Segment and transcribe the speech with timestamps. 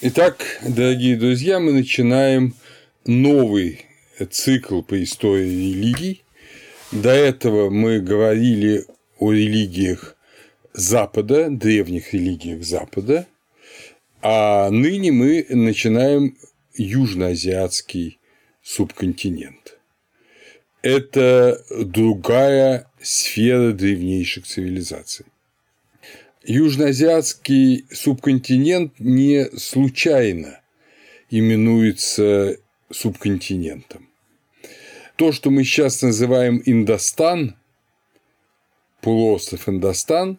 [0.00, 2.54] Итак, дорогие друзья, мы начинаем
[3.06, 3.86] новый
[4.28, 6.24] цикл по истории религий.
[6.90, 8.86] До этого мы говорили
[9.20, 10.16] о религиях
[10.72, 13.28] Запада, древних религиях Запада,
[14.20, 16.36] а ныне мы начинаем
[16.74, 18.18] южноазиатский
[18.64, 19.78] субконтинент.
[20.82, 25.26] Это другая сфера древнейших цивилизаций.
[26.46, 30.60] Южноазиатский субконтинент не случайно
[31.30, 32.58] именуется
[32.90, 34.08] субконтинентом.
[35.16, 37.56] То, что мы сейчас называем Индостан,
[39.00, 40.38] полуостров Индостан,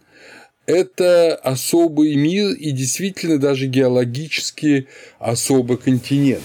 [0.68, 4.88] это особый мир и действительно даже геологически
[5.18, 6.44] особый континент.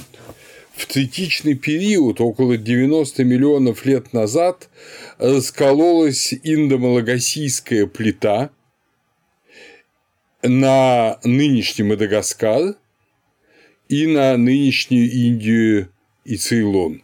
[0.75, 4.71] В третичный период, около 90 миллионов лет назад,
[5.19, 8.51] раскололась индомалагасийская плита
[10.43, 12.77] на нынешний Мадагаскар
[13.89, 15.93] и на нынешнюю Индию
[16.25, 17.03] и Цейлон.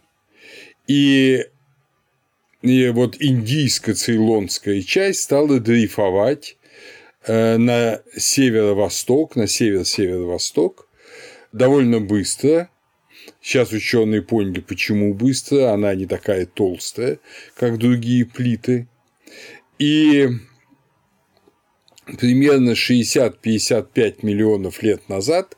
[0.87, 1.45] И,
[2.61, 6.57] и вот индийско-цейлонская часть стала дрейфовать
[7.25, 10.87] э, на северо-восток, на север-северо-восток
[11.51, 12.69] довольно быстро.
[13.41, 17.19] Сейчас ученые поняли, почему быстро, она не такая толстая,
[17.55, 18.87] как другие плиты.
[19.77, 20.29] И
[22.19, 25.57] примерно 60-55 миллионов лет назад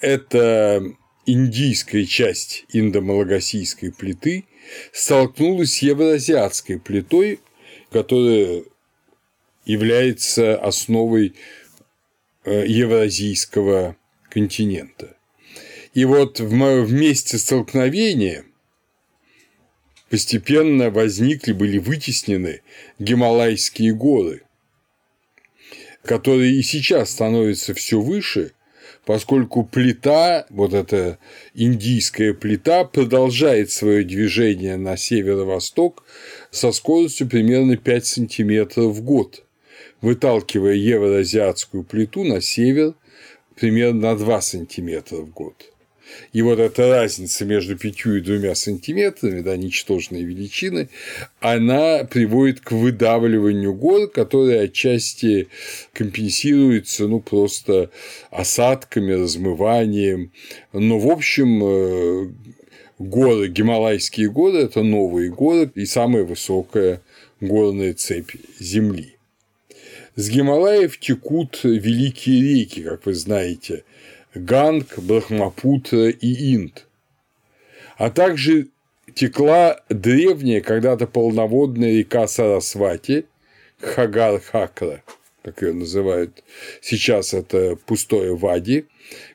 [0.00, 0.82] эта
[1.26, 4.46] индийская часть индомалагасийской плиты
[4.92, 7.40] столкнулась с евроазиатской плитой,
[7.90, 8.64] которая
[9.64, 11.34] является основой
[12.44, 13.96] э, евразийского
[14.30, 15.16] континента.
[15.94, 18.44] И вот в месте столкновения
[20.10, 22.62] постепенно возникли, были вытеснены
[22.98, 24.45] Гималайские горы,
[26.06, 28.52] которые и сейчас становятся все выше,
[29.04, 31.18] поскольку плита, вот эта
[31.54, 36.04] индийская плита, продолжает свое движение на северо-восток
[36.50, 39.44] со скоростью примерно 5 сантиметров в год,
[40.00, 42.94] выталкивая евроазиатскую плиту на север
[43.54, 45.75] примерно на 2 сантиметра в год.
[46.32, 50.88] И вот эта разница между пятью и двумя сантиметрами, да, ничтожные величины,
[51.40, 55.48] она приводит к выдавливанию гор, которые отчасти
[55.92, 57.90] компенсируются, ну, просто
[58.30, 60.32] осадками, размыванием.
[60.72, 62.32] Но, в общем, э,
[62.98, 67.02] горы, Гималайские горы– это новые горы и самая высокая
[67.40, 69.16] горная цепь Земли.
[70.14, 73.84] С Гималаев текут великие реки, как вы знаете–
[74.36, 76.86] Ганг, Брахмапутра и Инд.
[77.96, 78.68] А также
[79.14, 83.24] текла древняя, когда-то полноводная река Сарасвати,
[83.80, 85.02] Хагар-Хакра,
[85.42, 86.44] как ее называют
[86.82, 88.86] сейчас, это пустое Вади,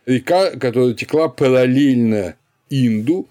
[0.06, 2.36] река, которая текла параллельно
[2.70, 3.28] Инду,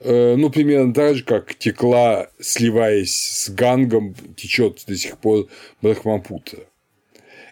[0.00, 5.48] э, ну, примерно так же, как текла, сливаясь с Гангом, течет до сих пор
[5.82, 6.67] Брахмапутра.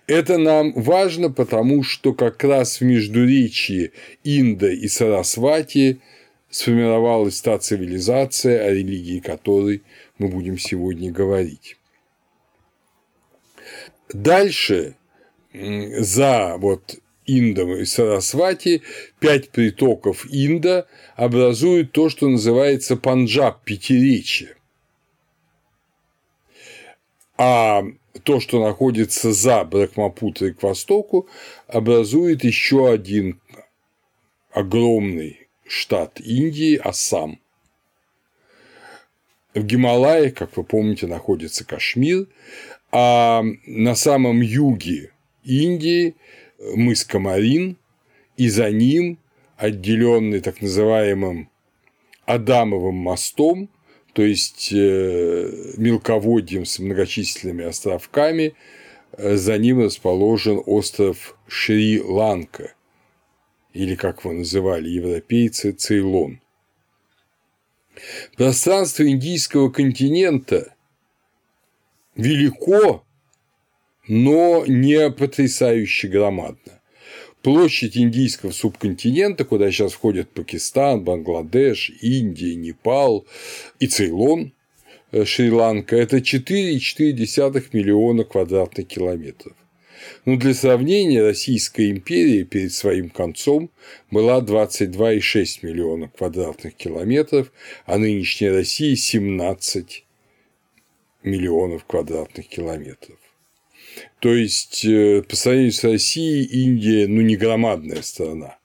[0.07, 6.01] Это нам важно, потому что как раз в междуречии Инда и Сарасвати
[6.49, 9.83] сформировалась та цивилизация, о религии которой
[10.19, 11.77] мы будем сегодня говорить.
[14.13, 14.95] Дальше
[15.53, 16.97] за вот
[17.27, 18.83] Индом и Сарасвати
[19.19, 24.57] пять притоков Инда образуют то, что называется Панджаб пятиречие.
[27.37, 27.83] А
[28.23, 31.29] то, что находится за Брахмапутрой к востоку,
[31.67, 33.41] образует еще один
[34.51, 37.41] огромный штат Индии– Ассам.
[39.55, 42.27] В Гималае, как вы помните, находится Кашмир,
[42.93, 45.13] а на самом юге
[45.45, 46.15] Индии
[46.75, 47.77] мыс Камарин,
[48.37, 49.19] и за ним,
[49.57, 51.49] отделенный так называемым
[52.27, 53.71] Адамовым мостом,
[54.17, 58.55] то есть э, мелководьем с многочисленными островками,
[59.13, 62.73] э, за ним расположен остров Шри-Ланка,
[63.75, 66.41] или, как его называли европейцы, Цейлон.
[68.39, 70.75] Пространство индийского континента
[72.15, 73.05] велико,
[74.09, 76.81] но не потрясающе громадно.
[77.47, 83.25] Площадь индийского субконтинента, куда сейчас входят Пакистан, Бангладеш, Индия, Непал
[83.79, 84.53] и Цейлон,
[85.13, 89.53] э, Шри-Ланка– это 4,4 миллиона квадратных километров.
[90.25, 93.71] Но для сравнения, Российская империя перед своим концом
[94.11, 97.53] была 22,6 миллиона квадратных километров,
[97.85, 100.05] а нынешняя Россия– 17
[101.23, 103.19] миллионов квадратных километров.
[104.19, 108.59] То есть, э, по сравнению с Россией, Индия, ну, не громадная страна.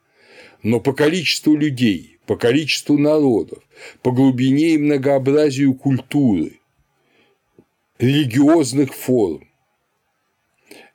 [0.62, 3.62] но по количеству людей, по количеству народов,
[4.00, 6.60] по глубине и многообразию культуры,
[7.98, 9.48] религиозных форм.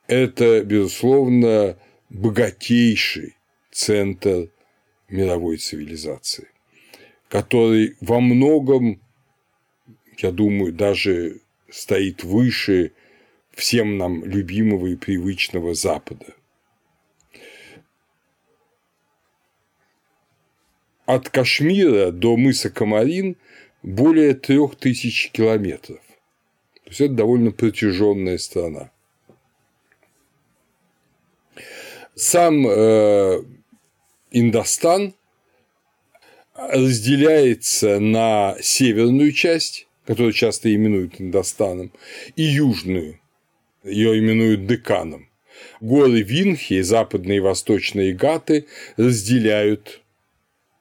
[0.06, 1.76] Это, безусловно,
[2.08, 3.36] богатейший
[3.70, 4.50] центр
[5.08, 6.48] мировой цивилизации,
[7.28, 9.00] который во многом,
[10.18, 12.92] я думаю, даже стоит выше
[13.58, 16.26] всем нам любимого и привычного Запада.
[21.06, 23.36] От Кашмира до мыса Камарин
[23.82, 26.00] более трех тысяч километров.
[26.84, 28.90] То есть это довольно протяженная страна.
[32.14, 33.42] Сам э,
[34.30, 35.14] Индостан
[36.54, 41.92] разделяется на северную часть, которую часто именуют Индостаном,
[42.36, 43.20] и южную,
[43.88, 45.28] ее именуют Деканом.
[45.80, 50.02] Горы Винхи, западные и восточные Гаты разделяют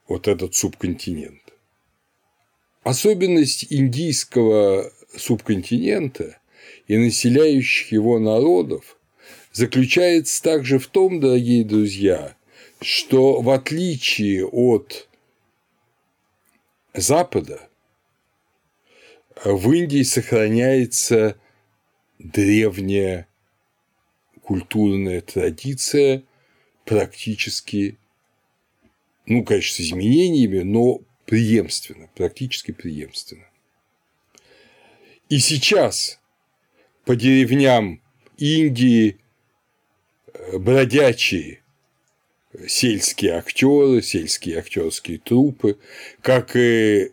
[0.08, 1.42] вот этот субконтинент.
[2.84, 6.40] Особенность индийского субконтинента
[6.88, 8.98] и населяющих его народов
[9.52, 12.36] заключается также в том, дорогие друзья,
[12.82, 15.08] что в отличие от
[16.94, 17.68] Запада
[19.44, 21.38] в Индии сохраняется
[22.20, 23.28] древняя
[24.42, 26.24] культурная традиция
[26.86, 27.98] практически,
[29.26, 33.46] ну, конечно, с изменениями, но преемственно, практически преемственно.
[35.30, 36.20] И сейчас
[37.06, 38.02] по деревням
[38.38, 39.18] Индии
[40.34, 41.62] э, бродячие
[42.68, 45.78] сельские актеры, сельские актерские трупы,
[46.22, 47.12] как и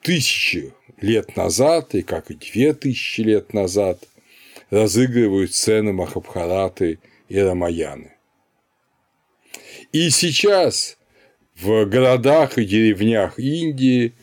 [0.00, 4.02] тысячи лет назад, и как и две тысячи лет назад
[4.70, 6.98] разыгрывают сцены Махабхараты
[7.28, 8.12] и Рамаяны.
[9.92, 10.98] И сейчас
[11.56, 14.12] в городах и деревнях Индии–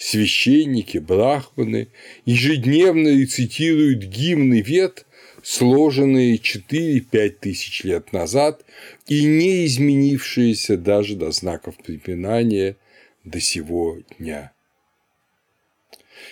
[0.00, 1.88] священники, брахманы
[2.24, 5.06] ежедневно рецитируют гимны вет,
[5.42, 8.64] сложенные 4-5 тысяч лет назад
[9.06, 12.76] и не изменившиеся даже до знаков препинания
[13.24, 14.52] до сего дня.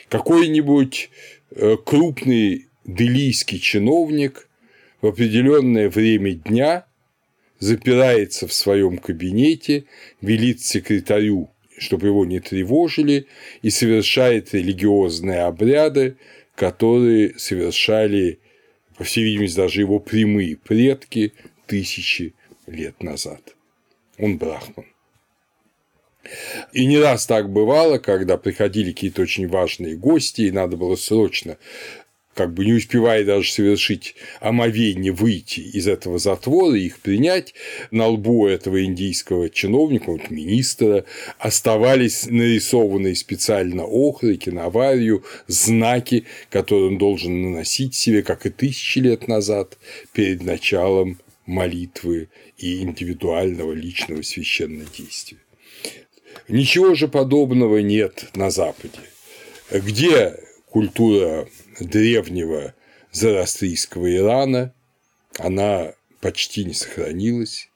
[0.08, 1.10] Какой-нибудь
[1.50, 4.48] э, крупный делийский чиновник
[5.00, 6.86] в определенное время дня
[7.58, 9.84] запирается в своем кабинете,
[10.20, 13.26] велит секретарю чтобы его не тревожили,
[13.62, 16.16] и совершает религиозные обряды,
[16.54, 18.40] которые совершали,
[18.96, 21.32] по всей видимости, даже его прямые предки
[21.66, 22.34] тысячи
[22.66, 23.54] лет назад.
[24.18, 24.86] Он брахман.
[26.72, 31.56] И не раз так бывало, когда приходили какие-то очень важные гости, и надо было срочно
[32.38, 37.52] как бы не успевая даже совершить омовение, выйти из этого затвора и их принять,
[37.90, 41.04] на лбу этого индийского чиновника, вот министра,
[41.40, 49.26] оставались нарисованные специально охрой, киноварью, знаки, которые он должен наносить себе, как и тысячи лет
[49.26, 49.76] назад,
[50.12, 55.38] перед началом молитвы и индивидуального личного священного действия.
[56.48, 58.98] Ничего же подобного нет на Западе.
[59.70, 60.34] Где
[60.70, 61.46] культура
[61.78, 62.74] древнего
[63.12, 64.72] зороастрийского Ирана,
[65.38, 67.68] она почти не сохранилась,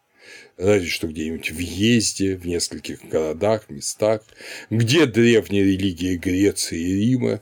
[0.56, 4.22] разве что где-нибудь в Езде, в нескольких городах, местах,
[4.70, 7.40] где древняя религия Греции и Рима,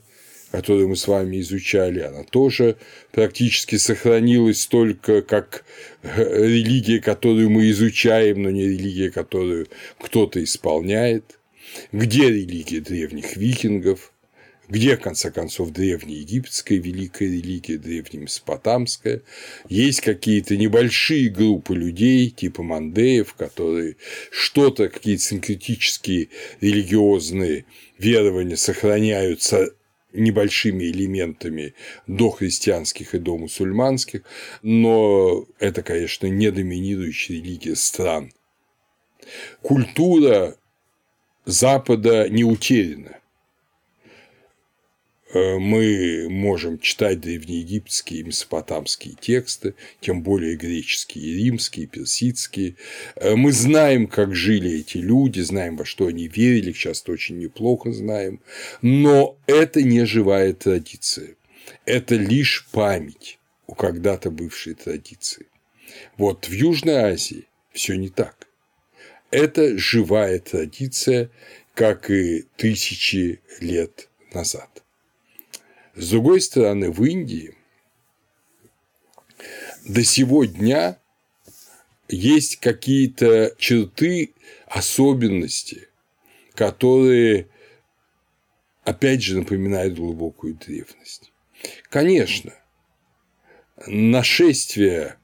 [0.51, 2.77] которую мы с вами изучали, она тоже
[3.11, 5.63] практически сохранилась только как
[6.03, 9.67] религия, которую мы изучаем, но не религия, которую
[9.99, 11.39] кто-то исполняет,
[11.91, 14.11] где религия древних викингов,
[14.67, 19.21] где, в конце концов, древнеегипетская великая религия, древнемесопотамская,
[19.67, 23.97] есть какие-то небольшие группы людей, типа мандеев, которые
[24.31, 26.29] что-то, какие-то синкретические
[26.61, 27.65] религиозные
[27.97, 29.73] верования сохраняются
[30.13, 31.73] небольшими элементами
[32.07, 34.23] до христианских и до мусульманских,
[34.61, 38.31] но это, конечно, не доминирующая религия стран.
[39.61, 40.55] Культура
[41.45, 43.20] Запада не утеряна.
[45.33, 52.75] Э, мы можем читать древнеегипетские и месопотамские тексты, тем более греческие, римские, персидские.
[53.15, 57.93] Э, мы знаем, как жили эти люди, знаем, во что они верили, часто очень неплохо
[57.93, 58.41] знаем,
[58.81, 61.35] но это не живая традиция,
[61.85, 65.47] это лишь память у когда-то бывшей традиции.
[66.17, 68.47] Вот в Южной Азии все не так.
[69.29, 71.29] Это живая традиция,
[71.73, 74.80] как и тысячи лет назад.
[75.95, 77.55] С другой стороны, в Индии
[79.85, 80.97] до сего дня
[82.07, 84.33] есть какие-то черты,
[84.67, 85.89] особенности,
[86.53, 87.47] которые,
[88.83, 91.31] опять же, напоминают глубокую древность.
[91.89, 92.53] Конечно,
[93.85, 95.17] нашествие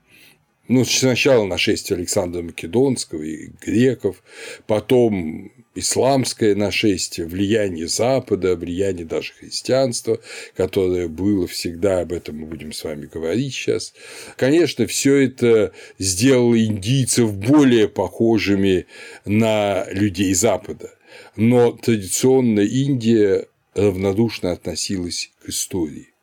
[0.67, 4.21] ну, сначала нашествие Александра Македонского и греков,
[4.65, 10.19] потом исламское нашествие, влияние Запада, влияние даже христианства,
[10.55, 13.93] которое было всегда, об этом мы будем с вами говорить сейчас.
[14.37, 18.87] Конечно, все это сделало индийцев более похожими
[19.25, 20.93] на людей Запада,
[21.35, 26.13] но традиционно Индия равнодушно относилась к истории.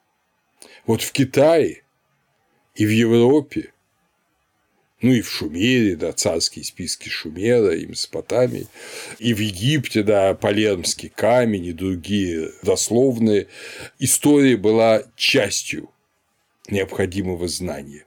[0.87, 1.82] Вот в Китае
[2.75, 3.74] и в Европе
[5.04, 8.68] ну и в Шумере, да, царские списки Шумера и Месопотамии,
[9.18, 13.49] и в Египте, да, Палермский камень и другие дословные.
[13.99, 15.90] История была частью
[16.68, 18.06] необходимого знания,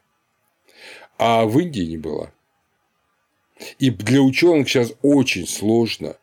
[1.20, 2.34] а в Индии не была.
[3.78, 6.18] И для ученых сейчас очень сложно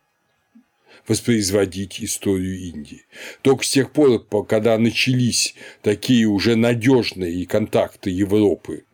[1.07, 3.03] воспроизводить историю Индии.
[3.43, 8.85] Только с тех пор, когда начались такие уже надежные контакты Европы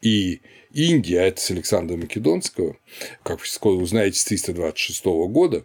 [0.00, 0.40] и
[0.76, 2.76] Индия, а это с Александра Македонского,
[3.22, 5.64] как вы скоро узнаете, с 326 года,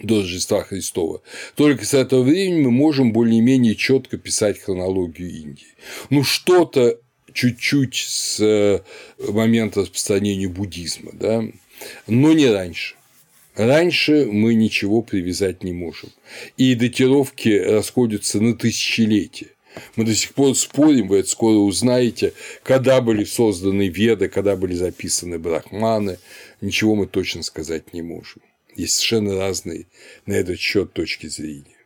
[0.00, 1.22] до Рождества Христова.
[1.56, 5.66] Только с этого времени мы можем более-менее четко писать хронологию Индии.
[6.10, 6.98] Ну, что-то
[7.32, 8.80] чуть-чуть с э,
[9.18, 11.44] момента распространения буддизма, да,
[12.06, 12.94] но не раньше.
[13.54, 16.10] Раньше мы ничего привязать не можем.
[16.56, 19.48] И датировки расходятся на тысячелетия.
[19.96, 24.74] Мы до сих пор спорим, вы это скоро узнаете, когда были созданы веды, когда были
[24.74, 26.18] записаны брахманы.
[26.60, 28.42] Ничего мы точно сказать не можем.
[28.74, 29.86] Есть совершенно разные
[30.26, 31.76] на этот счет точки зрения.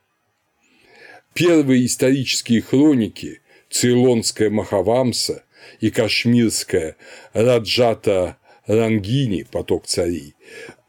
[1.35, 3.41] Первые исторические хроники
[3.71, 5.45] Цейлонская Махавамса
[5.81, 6.97] и Кашмирская
[7.33, 10.35] Раджата Рангини, поток царей,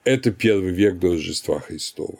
[0.04, 2.20] это первый век до Рождества Христова.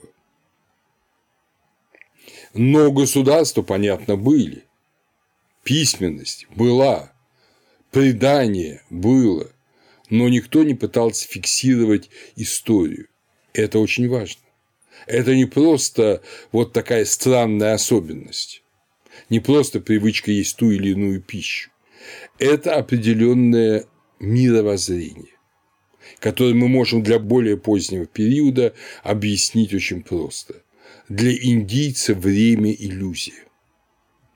[2.54, 4.67] Но государства, понятно, были
[5.68, 7.12] письменность была,
[7.92, 9.52] предание было,
[10.10, 13.10] но никто не пытался фиксировать историю.
[13.52, 14.42] Это очень важно.
[15.08, 16.22] Это не просто
[16.54, 18.64] вот такая странная особенность,
[19.30, 21.70] не просто привычка есть ту или иную пищу.
[22.40, 23.88] Это определенное
[24.22, 25.36] мировоззрение,
[26.20, 30.64] которое мы можем для более позднего периода объяснить очень просто.
[31.10, 33.47] Для индийца время– иллюзия.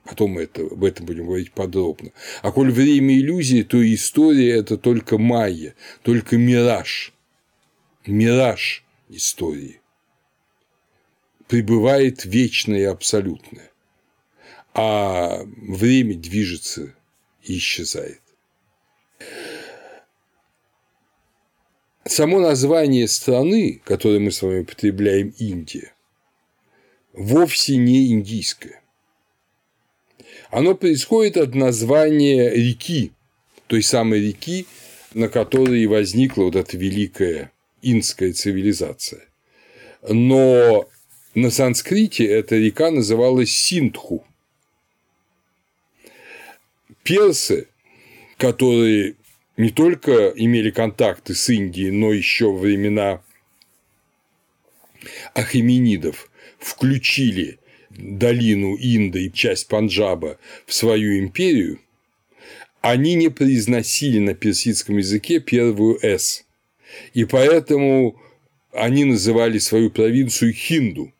[0.04, 2.10] Потом мы это, об этом будем говорить подробно.
[2.42, 7.12] А коль время иллюзии, то история– это только майя, только мираж.
[8.06, 9.80] Мираж истории.
[11.46, 13.70] Пребывает вечное и абсолютное.
[14.74, 16.94] А время движется
[17.44, 18.20] и исчезает.
[22.04, 25.94] Само название страны, которое мы с вами употребляем, Индия,
[27.12, 28.81] вовсе не индийское
[30.52, 33.12] оно происходит от названия реки,
[33.68, 34.66] той самой реки,
[35.14, 39.22] на которой возникла вот эта великая инская цивилизация.
[40.06, 40.86] Но
[41.34, 44.26] на санскрите эта река называлась Синдху.
[47.02, 47.68] Персы,
[48.36, 49.16] которые
[49.56, 53.22] не только имели контакты с Индией, но еще во времена
[55.32, 57.58] ахеменидов включили
[57.96, 61.80] долину Инды и часть Панджаба в свою империю,
[62.80, 66.44] они не произносили на персидском языке первую «с»,
[67.14, 68.20] и поэтому
[68.72, 71.12] они называли свою провинцию Хинду.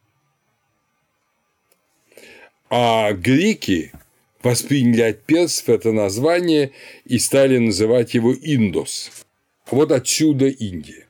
[2.69, 3.93] А греки
[4.43, 6.73] восприняли от персов это название
[7.05, 9.11] и стали называть его Индос.
[9.71, 11.07] Вот отсюда Индия.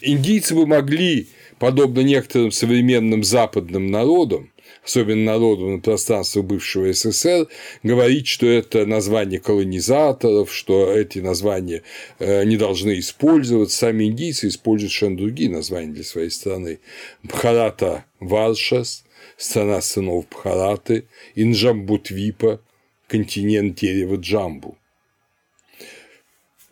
[0.00, 4.52] Индийцы бы могли подобно некоторым современным западным народам,
[4.84, 7.48] особенно народам на пространстве бывшего СССР,
[7.82, 11.82] говорить, что это название колонизаторов, что эти названия
[12.18, 13.76] э, не должны использоваться.
[13.76, 16.80] Сами индийцы используют совершенно другие названия для своей страны.
[17.22, 19.04] Бхарата Варшас,
[19.36, 22.60] страна сынов Бхараты, Инджамбутвипа,
[23.08, 24.76] континент дерева Джамбу,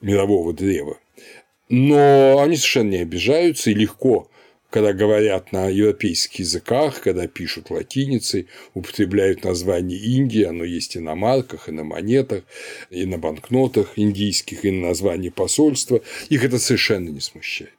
[0.01, 0.99] мирового древа.
[1.69, 4.31] Но они совершенно не обижаются и легко
[4.77, 11.15] когда говорят на европейских языках, когда пишут латиницей, употребляют название Индии, оно есть и на
[11.15, 12.45] марках, и на монетах,
[12.91, 17.73] и на банкнотах индийских, и на названии посольства, их это совершенно не смущает.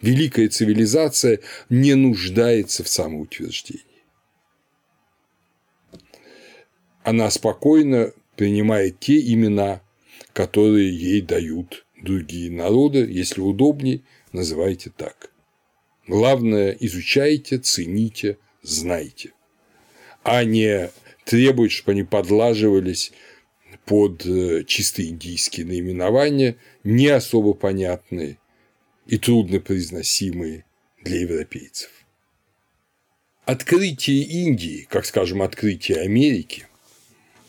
[0.00, 3.84] Великая цивилизация не нуждается в самоутверждении.
[7.02, 9.82] Она спокойно принимает те имена,
[10.32, 14.00] которые ей дают другие народы, если удобнее,
[14.32, 15.31] называйте так.
[16.12, 19.32] Главное, изучайте, цените, знайте,
[20.22, 20.90] а не
[21.24, 23.12] требуйте, чтобы они подлаживались
[23.86, 28.36] под э, чисто индийские наименования, не особо понятные
[29.06, 30.66] и трудно произносимые
[31.02, 31.90] для европейцев.
[33.46, 36.66] Открытие Индии, как, скажем, открытие Америки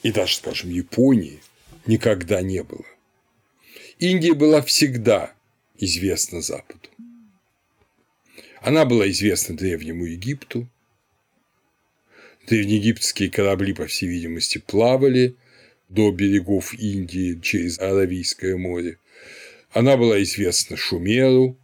[0.03, 1.41] и даже, скажем, Японии
[1.85, 2.85] никогда не было.
[3.99, 5.33] Индия была всегда
[5.77, 6.92] известна Западу.
[8.63, 10.69] Она была известна Древнему Египту.
[12.47, 15.35] Древнеегипетские корабли, по всей видимости, плавали
[15.89, 18.99] до берегов Индии через Аравийское море.
[19.71, 21.57] Она была известна Шумеру,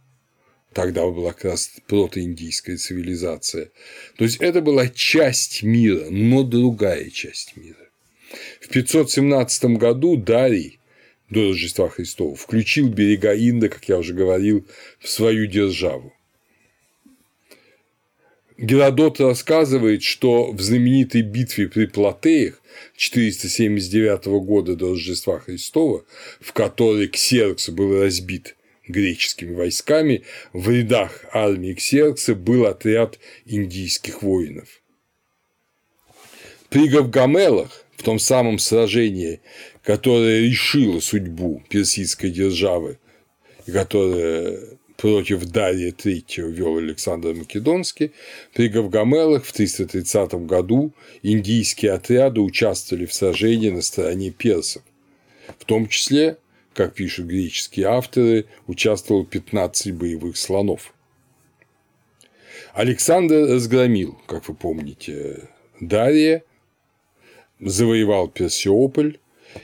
[0.74, 3.70] тогда была как раз протоиндийская цивилизация.
[4.18, 7.88] То есть это была часть мира, но другая часть мира.
[8.60, 10.78] В 517 году Дарий
[11.30, 14.66] до Рождества Христова включил берега Инда, как я уже говорил,
[14.98, 16.12] в свою державу.
[18.60, 22.60] Геродот рассказывает, что в знаменитой битве при Платеях
[22.94, 26.04] 479 года до Рождества Христова,
[26.42, 34.68] в которой Ксеркс был разбит греческими войсками, в рядах армии Ксеркса был отряд индийских воинов.
[36.68, 39.40] При Гавгамелах, в том самом сражении,
[39.82, 42.98] которое решило судьбу персидской державы,
[43.64, 48.12] которое против Дария III вел Александр Македонский,
[48.52, 50.92] при Гавгамелах в 330 году
[51.22, 54.82] индийские отряды участвовали в сражении на стороне персов,
[55.58, 56.36] в том числе,
[56.74, 60.92] как пишут греческие авторы, участвовало 15 боевых слонов.
[62.74, 65.48] Александр разгромил, как вы помните,
[65.80, 66.44] Дария,
[67.58, 69.18] завоевал Персиополь,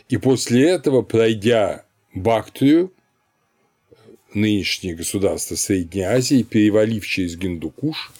[0.09, 2.91] и после этого, пройдя Бактрию,
[4.35, 8.13] нынешнее государство Средней Азии, перевалив через Гиндукуш,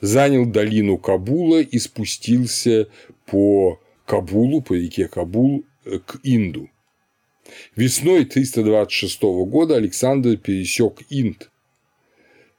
[0.00, 2.88] занял долину Кабула и спустился
[3.26, 6.68] по Кабулу, по реке Кабул э, к Инду.
[7.76, 11.50] Весной 326 года Александр пересек Инд.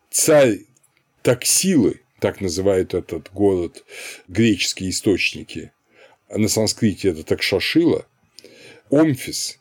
[0.10, 0.60] Царь
[1.22, 3.84] Таксилы, так называют этот город
[4.28, 5.72] греческие источники,
[6.30, 8.06] на санскрите это Такшашила,
[8.90, 9.60] Омфис,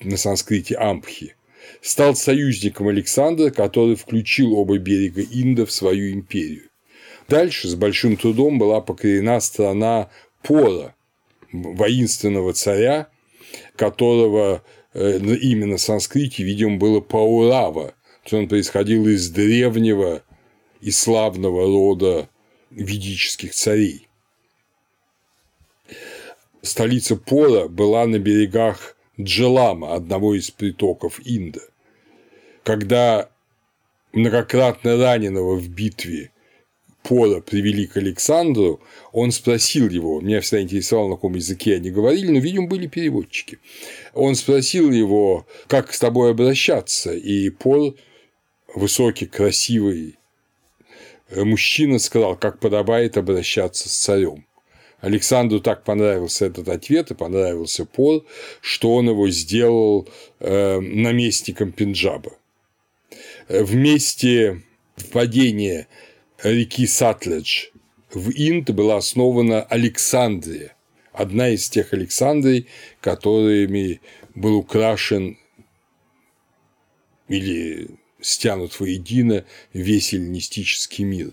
[0.00, 1.34] на санскрите Ампхи,
[1.80, 6.68] стал союзником Александра, который включил оба берега Инда в свою империю.
[7.28, 10.10] Дальше с большим трудом была покорена страна
[10.42, 10.94] Пора,
[11.52, 13.08] воинственного царя,
[13.76, 14.62] которого
[14.94, 20.22] э, имя на санскрите, видимо, было Паурава, то он происходил из древнего
[20.80, 22.28] и славного рода
[22.70, 24.08] ведических царей.
[26.62, 31.60] Столица Пора была на берегах Джелама, одного из притоков Инда.
[32.62, 33.30] Когда
[34.12, 36.30] многократно раненого в битве
[37.02, 38.80] Пора привели к Александру,
[39.12, 43.60] он спросил его, меня всегда интересовало, на каком языке они говорили, но, видимо, были переводчики.
[44.12, 47.94] Он спросил его, как с тобой обращаться, и Пор,
[48.74, 50.18] высокий, красивый
[51.30, 54.44] мужчина, сказал, как подобает обращаться с царем.
[55.00, 58.26] Александру так понравился этот ответ и понравился Пол,
[58.60, 60.08] что он его сделал
[60.40, 62.32] э, наместником Пенджаба.
[63.48, 64.62] Вместе
[64.96, 65.86] впадения
[66.42, 67.68] реки Сатледж
[68.12, 70.74] в Инд была основана Александрия,
[71.12, 72.66] одна из тех Александрий,
[73.00, 74.00] которыми
[74.34, 75.38] был украшен
[77.28, 77.88] или
[78.20, 81.32] стянут воедино весь эллинистический мир.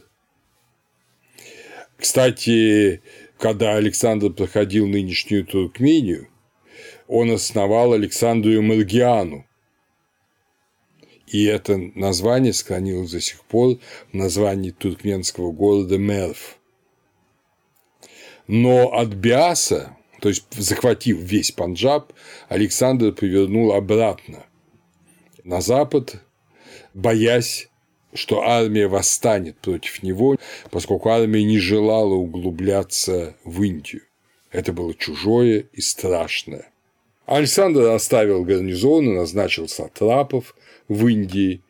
[1.98, 3.02] Кстати,
[3.38, 6.30] когда Александр проходил нынешнюю Туркмению,
[7.08, 9.46] он основал Александрию Маргиану.
[11.28, 13.78] И это название сохранилось до сих пор
[14.12, 16.58] в названии туркменского города Мерв.
[18.48, 22.14] Но от Биаса, то есть захватив весь Панджаб,
[22.48, 24.46] Александр повернул обратно
[25.44, 26.22] на запад,
[26.94, 27.70] боясь
[28.16, 30.38] что армия восстанет против него,
[30.72, 34.02] поскольку армия не желала углубляться в Индию.
[34.52, 36.70] Это было чужое и страшное.
[37.26, 40.56] Александр оставил гарнизон и назначил сатрапов
[40.88, 41.62] в Индии,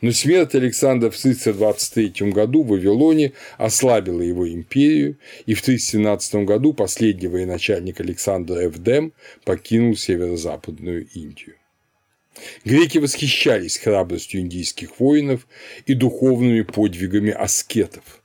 [0.00, 6.72] но смерть Александра в 323 году в Вавилоне ослабила его империю, и в 317 году
[6.72, 9.12] последний военачальник Александра Эвдем
[9.44, 11.56] покинул северо-западную Индию.
[12.64, 15.46] Греки восхищались храбростью индийских воинов
[15.86, 18.22] и духовными подвигами аскетов.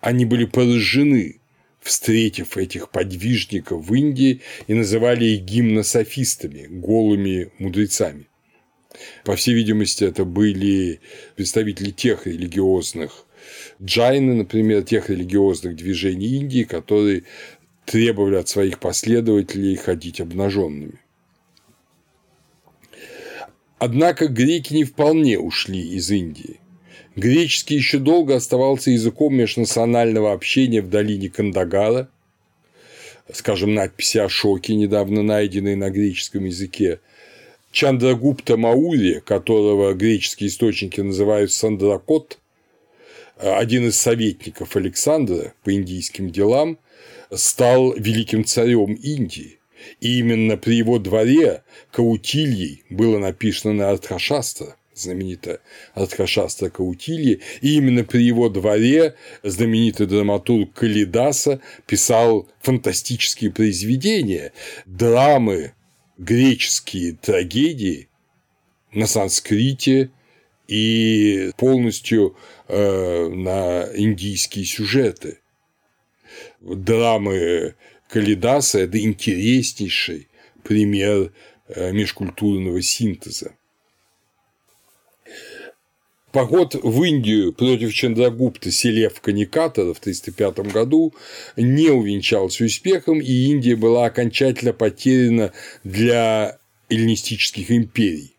[0.00, 1.40] Они были поражены
[1.80, 8.26] встретив этих подвижников в Индии и называли их гимнософистами, голыми мудрецами.
[9.24, 11.00] По всей видимости, это были
[11.36, 13.26] представители тех религиозных
[13.82, 17.24] джайны, например, тех религиозных движений Индии, которые
[17.86, 21.00] требовали от своих последователей ходить обнаженными.
[23.78, 26.58] Однако греки не вполне ушли из Индии.
[27.14, 32.08] Греческий еще долго оставался языком межнационального общения в долине Кандагара.
[33.32, 37.00] Скажем, надписи о шоке, недавно найденные на греческом языке.
[37.70, 42.38] Чандрагупта Маури, которого греческие источники называют Сандракот,
[43.36, 46.78] один из советников Александра по индийским делам,
[47.32, 49.57] стал великим царем Индии.
[50.00, 51.62] И именно при его дворе
[51.92, 55.60] Каутильей было написано на Артхашастра, знаменитая
[55.94, 64.52] Артхашастра Каутильи, и именно при его дворе знаменитый драматург Калидаса писал фантастические произведения,
[64.86, 65.74] драмы,
[66.18, 68.08] греческие трагедии
[68.92, 70.10] на санскрите
[70.66, 72.36] и полностью
[72.66, 75.38] э, на индийские сюжеты.
[76.60, 77.74] Драмы
[78.08, 80.28] Калидаса– это интереснейший
[80.64, 81.32] пример
[81.68, 83.54] э, межкультурного синтеза.
[86.32, 91.14] Поход в Индию против Чандрагупта Селевка Никатора в 305 году
[91.56, 95.52] не увенчался успехом, и Индия была окончательно потеряна
[95.84, 96.58] для
[96.90, 98.36] эллинистических империй.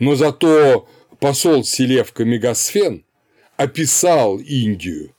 [0.00, 0.88] Но зато
[1.20, 3.04] посол Селевка Мегасфен
[3.56, 5.14] описал Индию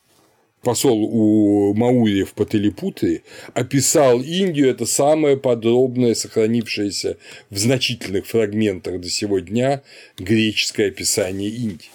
[0.63, 3.21] посол у Маури в Пателипутре
[3.53, 7.17] описал Индию, это самое подробное, сохранившееся
[7.49, 9.83] в значительных фрагментах до сего дня
[10.17, 11.89] греческое описание Индии.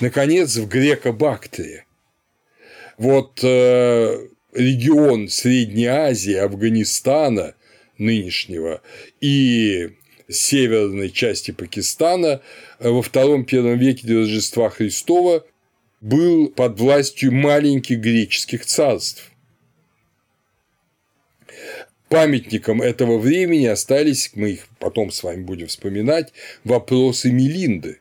[0.00, 1.84] Наконец, в Греко-Бактрии.
[2.98, 7.54] Вот э, регион Средней Азии, Афганистана
[7.96, 8.82] нынешнего
[9.20, 9.90] и
[10.28, 12.40] северной части Пакистана
[12.78, 15.44] во втором-первом веке до Рождества Христова
[16.00, 19.30] был под властью маленьких греческих царств.
[22.08, 26.32] Памятником этого времени остались, мы их потом с вами будем вспоминать,
[26.64, 28.00] вопросы Мелинды,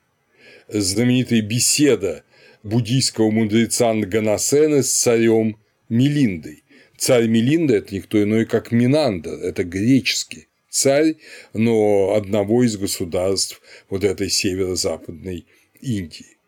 [0.67, 2.23] знаменитая беседа
[2.63, 5.57] буддийского мудреца Нганасена с царем
[5.89, 6.63] Мелиндой.
[6.97, 11.15] Царь Мелинда– это никто иной, как Минанда, это греческий царь,
[11.53, 15.45] но одного из государств вот этой северо-западной
[15.81, 16.38] Индии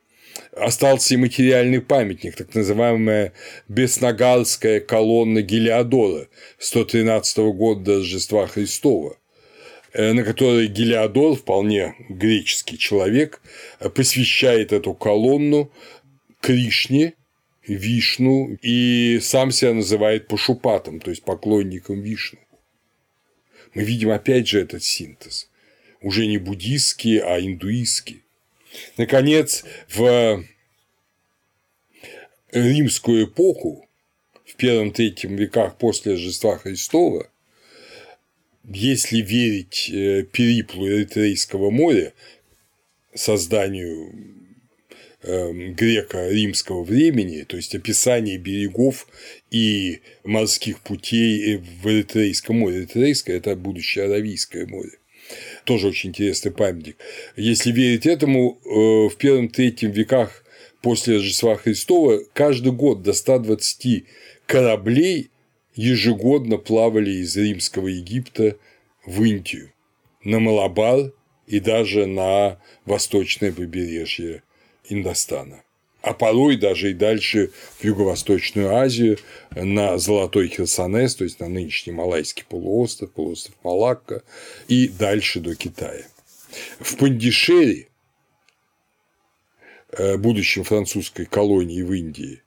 [0.55, 3.33] остался и материальный памятник, так называемая
[3.67, 6.27] Бесногарская колонна Гелиодора
[6.59, 9.17] 113 года Рождества Христова,
[9.93, 13.41] э, на которой Гелиодор, вполне греческий человек,
[13.95, 15.71] посвящает эту колонну
[16.41, 17.13] Кришне,
[17.67, 22.39] Вишну и сам себя называет Пашупатом, то есть поклонником Вишну.
[23.73, 25.49] Мы видим опять же этот синтез.
[26.01, 28.23] Уже не буддийский, а индуистский.
[28.97, 30.43] Наконец, в
[32.51, 33.87] римскую эпоху,
[34.45, 37.29] в первом-третьем веках после Рождества Христова,
[38.63, 42.13] если верить э, периплу Эритрейского моря,
[43.13, 44.13] созданию
[45.23, 49.07] эм, греко-римского времени, то есть описание берегов
[49.49, 52.79] и морских путей в Эритрейском море.
[52.79, 55.00] Эритрейское– это будущее Аравийское море
[55.65, 56.97] тоже очень интересный памятник.
[57.35, 60.43] Если верить этому, э, в первом-третьем веках
[60.81, 64.05] после Рождества Христова каждый год до 120
[64.45, 65.29] кораблей
[65.75, 68.57] ежегодно плавали из римского Египта
[69.05, 69.71] в Индию,
[70.23, 71.11] на Малабар
[71.47, 74.43] и даже на восточное побережье
[74.89, 75.63] Индостана
[76.01, 79.19] а порой даже и дальше в Юго-Восточную Азию,
[79.55, 84.23] на Золотой Херсонес, то есть на нынешний Малайский полуостров, полуостров Малакка,
[84.67, 86.05] и дальше до Китая.
[86.79, 87.87] В Пандишере,
[89.91, 92.41] э, будущем французской колонии в Индии,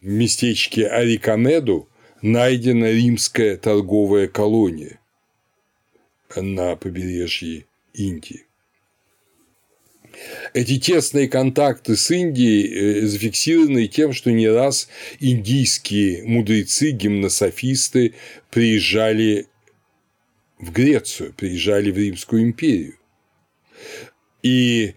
[0.00, 1.88] в местечке Арикамеду
[2.22, 5.00] найдена римская торговая колония
[6.36, 8.47] на побережье Индии.
[10.54, 14.88] Эти тесные контакты с Индией э, зафиксированы тем, что не раз
[15.20, 18.14] индийские мудрецы, гимнософисты
[18.50, 19.46] приезжали
[20.58, 22.94] в Грецию, приезжали в Римскую империю.
[24.42, 24.94] И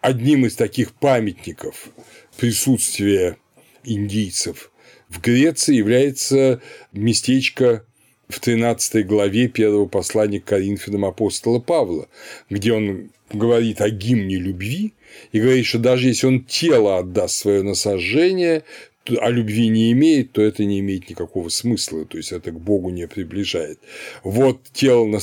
[0.00, 1.90] одним из таких памятников
[2.36, 3.38] присутствия
[3.84, 4.70] индийцев
[5.08, 6.60] в Греции является
[6.92, 7.84] местечко
[8.28, 12.08] в 13 главе первого послания к Коринфянам апостола Павла,
[12.50, 14.92] где он говорит о гимне любви
[15.32, 18.64] и говорит, что даже если он тело отдаст свое на сожжение,
[19.20, 22.90] а любви не имеет, то это не имеет никакого смысла, то есть это к Богу
[22.90, 23.78] не приближает.
[24.22, 25.18] Вот тело на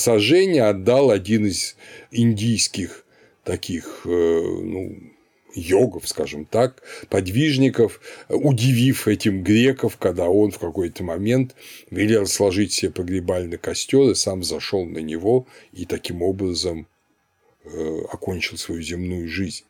[0.70, 1.76] отдал один из
[2.12, 3.06] индийских
[3.44, 4.98] таких, э, ну,
[5.54, 11.56] йогов, скажем так, подвижников, удивив этим греков, когда он в какой-то момент
[11.90, 16.88] велел сложить себе погребальный костер и сам зашел на него и таким образом
[17.64, 19.66] э, окончил свою земную жизнь.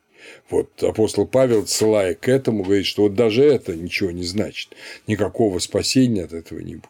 [0.48, 4.74] Вот апостол Павел, ссылая к этому, говорит, что вот даже это ничего не значит,
[5.06, 6.88] никакого спасения от этого не будет.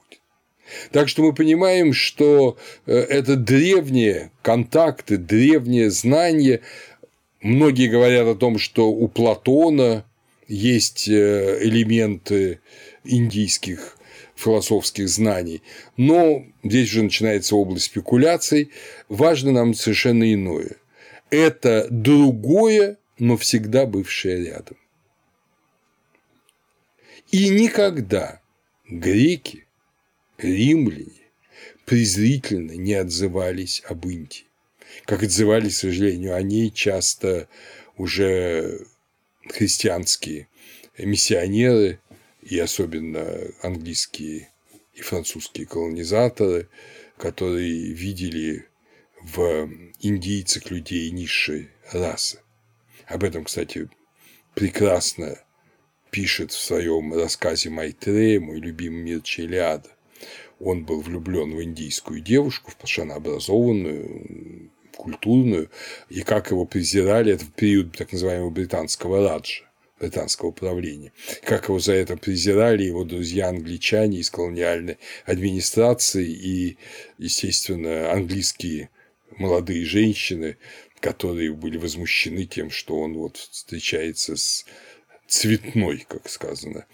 [0.90, 6.61] Так что мы понимаем, что э, это древние контакты, древние знания.
[7.42, 10.05] Многие говорят о том, что у Платона
[10.48, 12.61] есть э, элементы
[13.05, 13.98] индийских
[14.35, 15.62] философских знаний.
[15.96, 18.70] Но здесь уже начинается область спекуляций.
[19.09, 20.76] Важно нам совершенно иное.
[21.31, 24.76] Это другое но всегда бывшее рядом.
[27.31, 28.42] И никогда
[28.88, 29.66] греки,
[30.38, 31.31] римляне
[31.85, 34.46] презрительно не отзывались об Индии.
[35.05, 37.48] Как отзывались, к сожалению, они часто
[37.96, 38.87] уже
[39.48, 40.48] христианские
[40.98, 42.00] миссионеры
[42.42, 43.26] и особенно
[43.62, 44.50] английские
[44.94, 46.68] и французские колонизаторы,
[47.16, 48.66] которые видели
[49.22, 49.68] в
[50.00, 52.40] индийцах людей низшей расы.
[53.07, 53.88] Об этом, кстати,
[54.55, 55.38] прекрасно
[56.11, 59.88] пишет в своем рассказе Майтрея, мой любимый мир Челиада.
[60.61, 64.70] Он был влюблен в индийскую девушку, в совершенно образованную,
[65.02, 65.70] культурную,
[66.08, 69.64] и как его презирали, это в период так называемого британского раджа
[70.00, 71.12] британского правления.
[71.44, 76.76] Как его за это презирали его друзья-англичане из колониальной администрации и,
[77.18, 78.90] естественно, английские
[79.38, 80.56] молодые женщины,
[80.98, 84.64] которые были возмущены тем, что он вот встречается с
[85.28, 86.86] цветной, как сказано.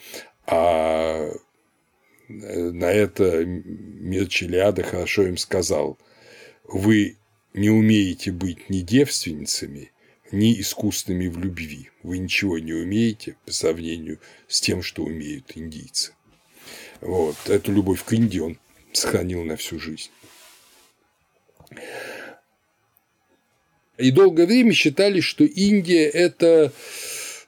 [0.47, 1.31] А
[2.29, 5.99] на это мир Челиада хорошо им сказал,
[6.65, 7.18] вы
[7.59, 9.93] не умеете быть ни девственницами,
[10.33, 11.91] ни искусными в любви.
[12.03, 16.13] Вы ничего не умеете по сравнению с тем, что умеют индийцы.
[17.01, 17.37] Вот.
[17.47, 18.59] Эту любовь к Индии он
[18.93, 20.11] сохранил на всю жизнь.
[23.99, 26.73] И долгое время считали, что Индия– это,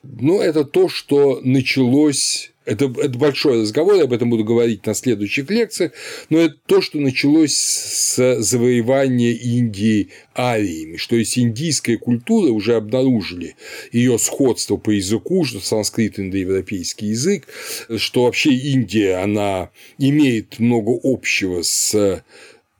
[0.03, 4.95] ну, это то, что началось это, это большой разговор, я об этом буду говорить на
[4.95, 5.91] следующих лекциях,
[6.29, 13.57] но это то, что началось с завоевания Индии ариями, что есть индийская культура уже обнаружили
[13.91, 17.49] ее сходство по языку, что санскрит индоевропейский язык,
[17.97, 22.23] что вообще Индия, она имеет много общего с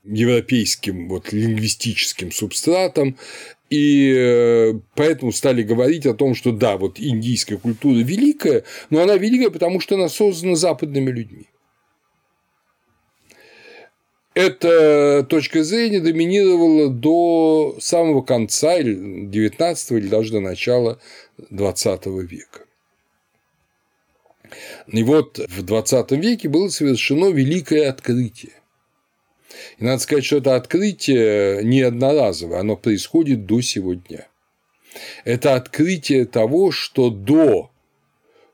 [0.05, 3.17] европейским вот лингвистическим субстратом,
[3.71, 9.15] и э, поэтому стали говорить о том, что да, вот индийская культура великая, но она
[9.15, 11.47] великая, потому что она создана западными людьми.
[14.33, 20.99] Эта точка зрения доминировала до самого конца или 19 или даже до начала
[21.49, 22.65] 20 века.
[24.87, 28.51] И вот в 20 веке было совершено великое открытие.
[29.77, 34.27] И надо сказать, что это открытие не одноразовое, оно происходит до сегодня.
[35.23, 37.71] Это открытие того, что до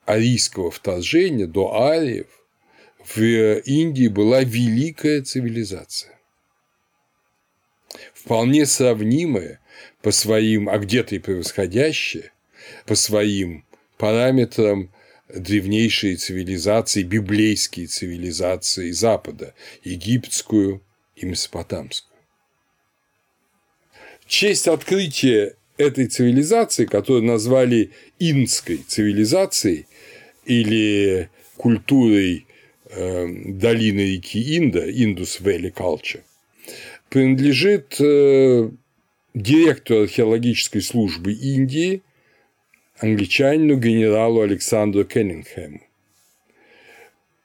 [0.06, 2.28] арийского вторжения, до ариев,
[3.16, 6.18] в Индии была великая цивилизация.
[8.14, 9.62] Вполне сравнимая
[10.02, 12.32] по своим, а где-то и превосходящая,
[12.86, 13.66] по своим
[13.98, 14.92] параметрам
[15.34, 20.82] древнейшие цивилизации, библейские цивилизации Запада, египетскую,
[21.18, 22.18] и Месопотамскую.
[24.26, 29.88] Честь открытия этой цивилизации, которую назвали инской цивилизацией
[30.46, 32.46] или культурой
[32.90, 36.22] э, долины реки Инда, Indus Valley Culture,
[37.10, 38.70] принадлежит э,
[39.34, 42.02] директору археологической службы Индии,
[43.00, 45.87] англичанину генералу Александру Кеннингхэму.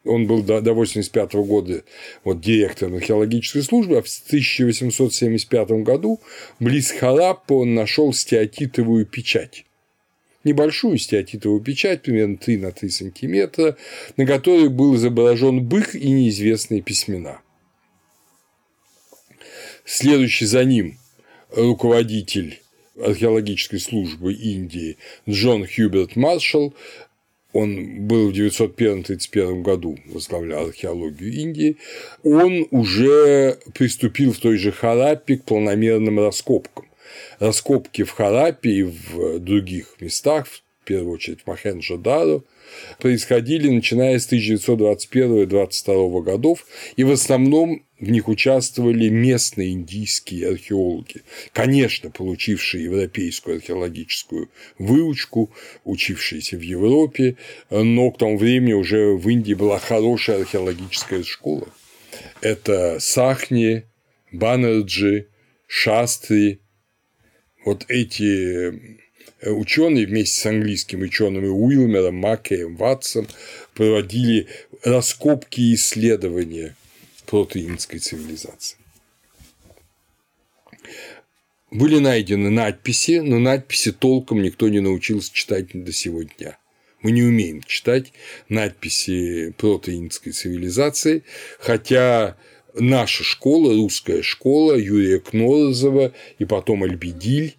[0.04, 1.84] Он был до 1985 года
[2.24, 6.20] вот, директором археологической службы, а в 1875 году
[6.58, 9.64] близ Хараппа он нашел стеатитовую печать.
[10.44, 13.76] Небольшую стеатитовую печать, примерно 3 на 3 сантиметра,
[14.16, 17.40] на которой был изображен бык и неизвестные письмена.
[19.84, 20.98] Следующий за ним
[21.50, 22.60] руководитель
[23.00, 26.74] археологической службы Индии Джон Хьюберт Маршалл
[27.52, 31.76] он был в 901-31 году, возглавлял археологию Индии,
[32.22, 36.86] он уже приступил в той же Хараппе к планомерным раскопкам.
[37.38, 42.42] Раскопки в Хараппе и в других местах, в первую очередь Махенджо-Даро,
[42.98, 52.10] происходили начиная с 1921-22 годов, и в основном в них участвовали местные индийские археологи, конечно,
[52.10, 55.52] получившие европейскую археологическую выучку,
[55.84, 57.36] учившиеся в Европе,
[57.70, 61.68] но к тому времени уже в Индии была хорошая археологическая школа.
[62.40, 63.84] Это Сахни,
[64.32, 65.28] Баннерджи,
[65.68, 66.60] Шастри,
[67.64, 69.00] вот эти
[69.50, 73.26] ученые вместе с английскими учеными Уилмером, Маккеем, Ватсом
[73.74, 74.46] проводили
[74.82, 76.76] раскопки и исследования
[77.26, 78.76] протеинской цивилизации.
[81.70, 86.58] Были найдены надписи, но надписи толком никто не научился читать до сего дня.
[87.00, 88.12] Мы не умеем читать
[88.48, 91.24] надписи протеинской цивилизации,
[91.58, 92.36] хотя
[92.74, 97.56] наша школа, русская школа Юрия Кнорозова и потом Альбедиль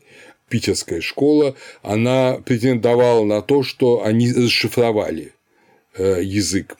[0.54, 5.34] питерская школа, она претендовала на то, что они расшифровали
[5.96, 6.78] э, язык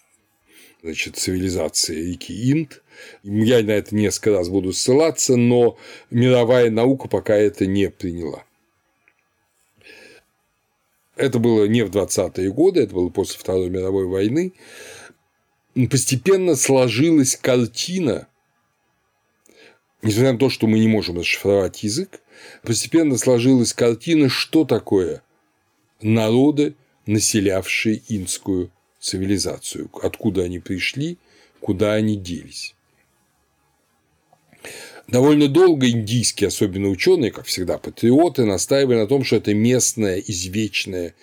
[0.84, 2.84] значит, цивилизации реки Инд.
[3.24, 5.76] Я на это несколько раз буду ссылаться, но
[6.12, 8.44] мировая наука пока это не приняла.
[11.16, 14.54] Это было не в 20-е годы, это было после Второй мировой войны.
[15.90, 18.28] Постепенно сложилась картина,
[20.04, 22.22] несмотря на то, что мы не можем расшифровать язык,
[22.62, 25.24] постепенно сложилась картина, что такое
[26.02, 31.18] народы, населявшие инскую цивилизацию, откуда они пришли,
[31.60, 32.76] куда они делись.
[35.08, 41.14] Довольно долго индийские, особенно ученые, как всегда патриоты, настаивали на том, что это местная, извечная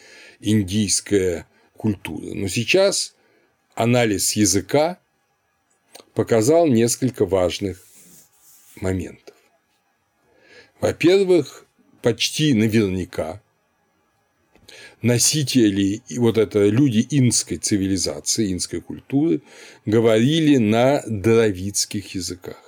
[0.40, 2.34] индийская культура.
[2.34, 3.14] Но сейчас
[3.74, 4.98] анализ языка
[6.12, 7.82] показал несколько важных
[8.80, 9.34] моментов.
[10.80, 11.66] Во-первых,
[12.02, 13.42] почти наверняка
[15.02, 19.42] носители, вот это люди инской цивилизации, инской культуры,
[19.86, 22.62] говорили на дровицких языках.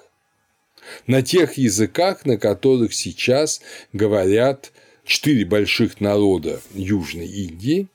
[1.06, 3.60] На тех языках, на которых сейчас
[3.92, 4.72] говорят
[5.04, 7.88] четыре больших народа Южной Индии.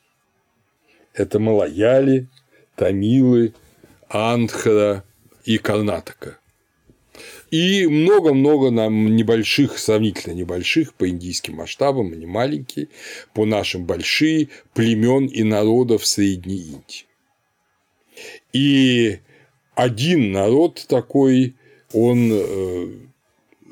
[1.13, 2.27] Это Малаяли,
[2.75, 3.53] Тамилы,
[4.07, 5.03] Андхра
[5.45, 6.37] и Карнатака.
[7.49, 12.89] И много-много нам небольших, сравнительно небольших по индийским масштабам, они маленькие,
[13.33, 17.05] по нашим большие племен и народов Средней Индии.
[18.51, 19.19] И
[19.75, 21.55] один народ такой,
[21.93, 22.91] он э,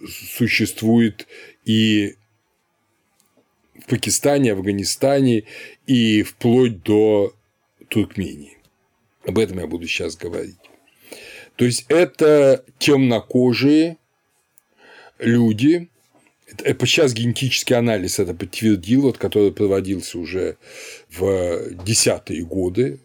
[0.07, 1.27] существует
[1.65, 2.15] и
[3.75, 5.43] в Пакистане, Афганистане
[5.85, 7.33] и вплоть до
[7.89, 8.57] Туркмении.
[9.25, 10.55] Об этом я буду сейчас говорить.
[11.55, 13.97] То есть это темнокожие
[15.19, 15.89] люди,
[16.63, 20.57] это сейчас генетический анализ это подтвердил, вот, который проводился уже
[21.09, 22.99] в десятые годы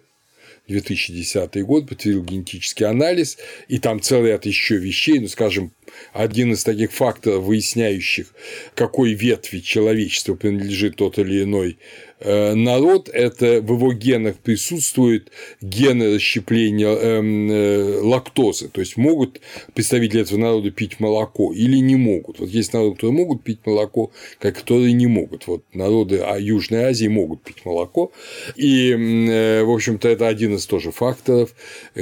[0.71, 5.73] 2010 год, подтвердил генетический анализ, и там целый ряд еще вещей, ну, скажем,
[6.13, 8.33] один из таких факторов, выясняющих,
[8.75, 12.10] какой ветви человечества принадлежит тот или иной э,
[12.55, 15.31] народ, это в его генах присутствуют
[15.61, 19.41] гены расщепления эм, э, лактозы, то есть могут
[19.75, 22.39] представители этого народа пить молоко или не могут.
[22.39, 25.47] Вот есть народы, которые могут пить молоко, как которые не могут.
[25.47, 28.13] Вот народы а, Южной Азии могут пить молоко,
[28.57, 31.55] и, э, в общем-то, это один из тоже факторов,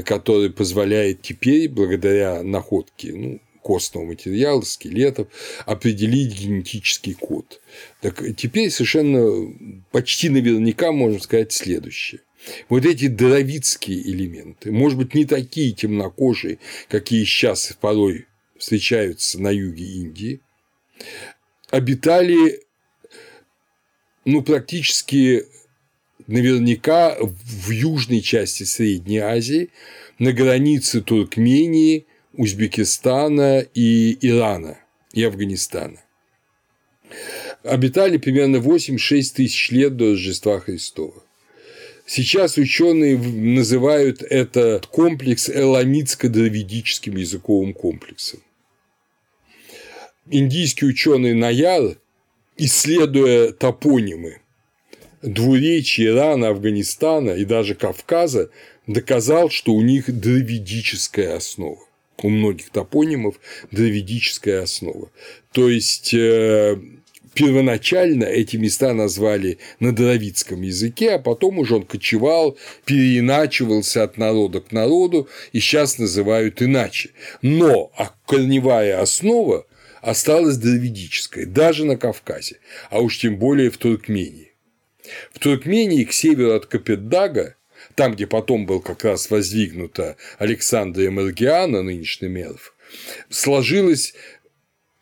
[0.04, 5.28] который позволяет теперь, благодаря находке, ну, костного материала, скелетов,
[5.66, 7.60] определить генетический код.
[8.00, 9.54] Так теперь совершенно
[9.90, 12.22] почти наверняка можно сказать следующее.
[12.70, 18.24] Вот эти дровицкие элементы, может быть, не такие темнокожие, какие сейчас порой
[18.56, 20.40] встречаются на юге Индии,
[21.68, 22.62] обитали
[24.24, 25.44] ну, практически
[26.26, 29.68] наверняка в южной части Средней Азии,
[30.18, 32.07] на границе Туркмении
[32.38, 34.78] Узбекистана и Ирана
[35.12, 36.00] и Афганистана.
[37.64, 41.20] Обитали примерно 8-6 тысяч лет до Рождества Христова.
[42.06, 48.40] Сейчас ученые называют этот комплекс эламитско-дравидическим языковым комплексом.
[50.30, 51.98] Индийский ученый Наяр,
[52.56, 54.40] исследуя топонимы
[55.22, 58.48] двуречий Ирана, Афганистана и даже Кавказа,
[58.86, 61.87] доказал, что у них дравидическая основа
[62.24, 63.36] у многих топонимов
[63.70, 65.10] дравидическая основа.
[65.52, 66.78] То есть э,
[67.34, 74.60] первоначально эти места назвали на дравидском языке, а потом уже он кочевал, переиначивался от народа
[74.60, 77.10] к народу, и сейчас называют иначе.
[77.42, 79.66] Но а корневая основа
[80.02, 82.58] осталась дравидической, даже на Кавказе,
[82.90, 84.52] а уж тем более в Туркмении.
[85.32, 87.54] В Туркмении к северу от Капетдага,
[87.98, 92.76] там, где потом был как раз воздвигнута Александрия Маргиана, нынешний Мерв,
[93.28, 94.14] сложилась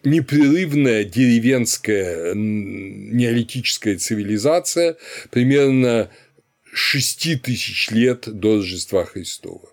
[0.03, 4.97] непрерывная деревенская неолитическая цивилизация
[5.31, 6.09] примерно
[6.73, 9.69] 6 тысяч лет до Рождества Христова.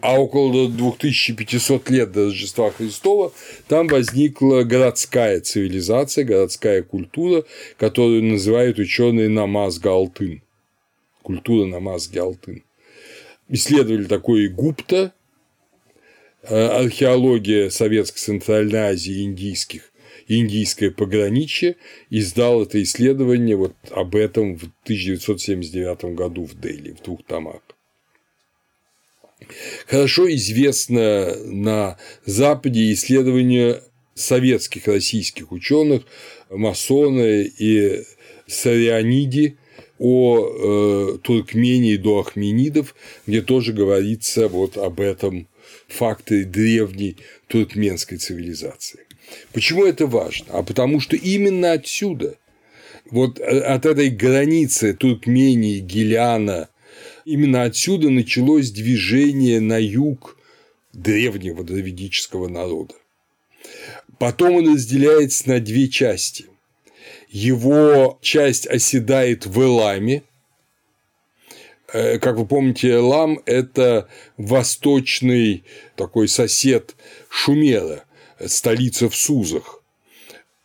[0.00, 3.34] А около 2500 лет до Рождества Христова
[3.68, 7.44] там возникла городская цивилизация, городская культура,
[7.76, 10.40] которую называют ученые намаз Галтын.
[11.28, 12.64] Культура намаз Галтын.
[13.50, 15.12] Исследовали такой Гупта,
[16.42, 19.92] э, археология Советской Центральной Азии индийских
[20.26, 21.76] индийское пограничье
[22.08, 27.60] издал это исследование вот об этом в 1979 году в Дели в двух томах.
[29.86, 33.82] Хорошо известно на Западе исследование
[34.14, 36.04] советских российских ученых
[36.48, 38.02] Масона и
[38.46, 39.58] Сарианиди
[39.98, 42.94] о э, Туркмении до Ахменидов,
[43.26, 45.48] где тоже говорится вот об этом
[45.88, 47.16] факторе древней
[47.48, 49.00] туркменской цивилизации.
[49.52, 50.46] Почему это важно?
[50.50, 52.36] А потому что именно отсюда,
[53.10, 56.68] вот от этой границы Туркмении, Геляна,
[57.24, 60.36] именно отсюда началось движение на юг
[60.92, 62.94] древнего дравидического народа.
[64.18, 66.46] Потом он разделяется на две части.
[67.28, 70.22] Его часть оседает в Эламе.
[71.92, 75.64] Э, как вы помните, Элам– это восточный
[75.96, 76.94] такой сосед
[77.28, 78.04] Шумера,
[78.46, 79.78] столица в Сузах.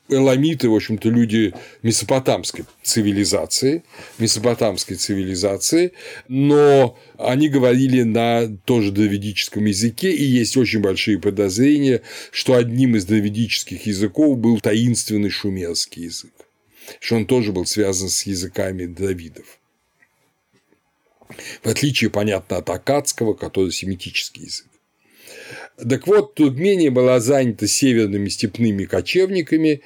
[0.09, 3.83] Эламиты, в общем-то, люди месопотамской цивилизации,
[4.19, 5.93] месопотамской цивилизации,
[6.27, 12.01] но они говорили на тоже дравидическом языке, и есть очень большие подозрения,
[12.31, 16.33] что одним из дравидических языков был таинственный шумерский язык,
[16.99, 19.59] что он тоже был связан с языками дравидов.
[21.63, 24.67] В отличие, понятно, от акадского, который семитический язык.
[25.77, 29.81] Так вот, Туркмения была занята северными степными кочевниками,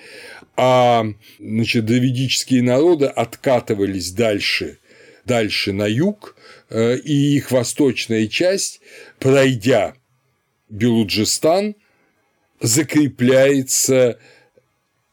[0.57, 1.05] а
[1.39, 4.79] значит, дравидические народы откатывались дальше,
[5.23, 6.35] дальше на юг,
[6.69, 8.81] э, и их восточная часть,
[9.19, 9.95] пройдя
[10.69, 11.75] Белуджистан,
[12.59, 14.19] закрепляется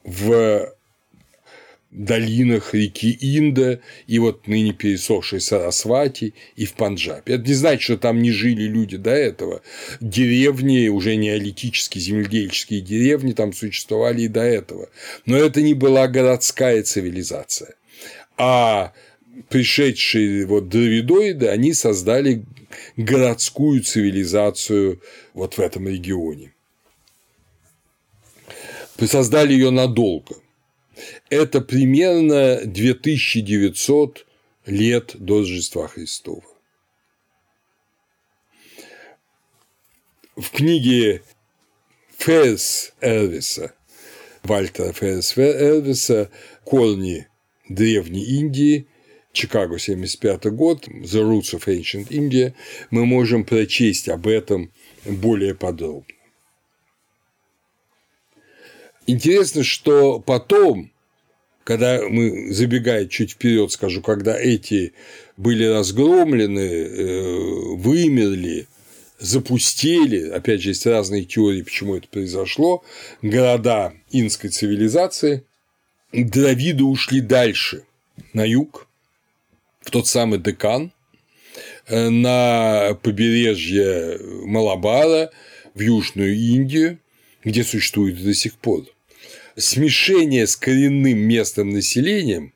[0.02, 0.74] в
[1.94, 7.34] долинах реки Инда и вот ныне пересохшей Сарасвати и в Панджабе.
[7.34, 9.62] Это не значит, что там не жили люди до этого.
[10.00, 14.90] Деревни, уже неолитические, земледельческие деревни там существовали и до этого.
[15.24, 17.76] Но это не была городская цивилизация.
[18.36, 18.92] А
[19.48, 22.44] пришедшие вот дравидоиды, они создали
[22.96, 25.00] городскую цивилизацию
[25.32, 26.52] вот в этом регионе.
[29.06, 30.36] Создали ее надолго
[31.30, 34.26] это примерно 2900
[34.66, 36.42] лет до Рождества Христова.
[40.36, 41.22] В книге
[42.18, 43.74] Ферс Эрвиса,
[44.42, 46.30] Вальтера Ферс Эрвиса
[46.64, 47.28] «Корни
[47.68, 48.86] Древней Индии»,
[49.32, 52.54] Чикаго, 75 год, The Roots of Ancient India,
[52.90, 54.72] мы можем прочесть об этом
[55.04, 56.13] более подробно.
[59.06, 60.90] Интересно, что потом
[61.64, 64.92] когда мы, забегая чуть вперед, скажу, когда эти
[65.38, 68.68] были разгромлены, э, вымерли,
[69.18, 72.84] запустили, опять же, есть разные теории, почему это произошло,
[73.22, 75.44] города инской цивилизации,
[76.12, 77.84] дравиды ушли дальше,
[78.34, 78.86] на юг,
[79.80, 80.92] в тот самый Декан,
[81.86, 85.30] э, на побережье Малабара,
[85.72, 86.98] в Южную Индию,
[87.42, 88.84] где существует до сих пор
[89.56, 92.52] смешение с коренным местным населением,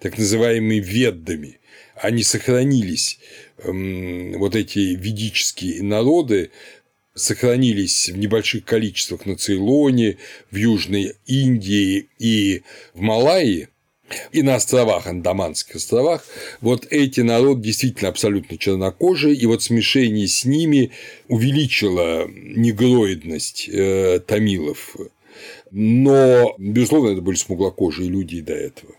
[0.00, 1.58] так называемыми веддами,
[1.94, 3.18] они сохранились,
[3.58, 6.50] эм, вот эти ведические народы
[7.14, 10.16] сохранились в небольших количествах на Цейлоне,
[10.50, 12.62] в Южной Индии и
[12.94, 13.68] в Малайи,
[14.32, 16.24] и на островах, Андаманских островах,
[16.60, 20.90] вот эти народы действительно абсолютно чернокожие, и вот смешение с ними
[21.28, 24.96] увеличило негроидность э, тамилов
[25.72, 28.94] но, безусловно, это были смуглокожие люди и до этого.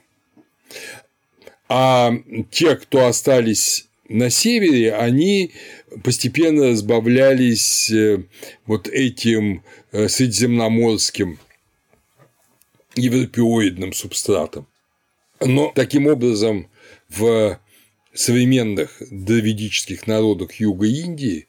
[1.69, 2.11] А
[2.49, 5.51] те, кто остались на севере, они
[6.03, 8.24] постепенно разбавлялись э,
[8.65, 11.38] вот этим э, средиземноморским
[12.95, 14.67] европеоидным субстратом.
[15.39, 16.67] Но таким образом
[17.07, 17.59] в
[18.13, 21.47] современных дравидических народах Юга Индии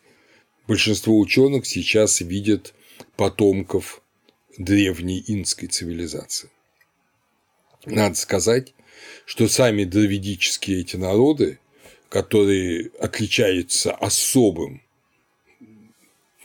[0.66, 2.74] большинство ученых сейчас видят
[3.16, 4.02] потомков
[4.58, 6.50] древней инской цивилизации.
[7.86, 8.74] Надо сказать,
[9.26, 11.58] что сами дравидические эти народы,
[12.08, 14.84] которые отличаются особым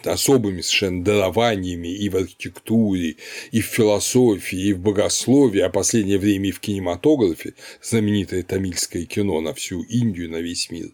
[0.05, 3.17] особыми совершенно дарованиями и в архитектуре,
[3.51, 9.05] и в философии, и в богословии, а в последнее время и в кинематографе, знаменитое тамильское
[9.05, 10.91] кино на всю Индию, на весь мир.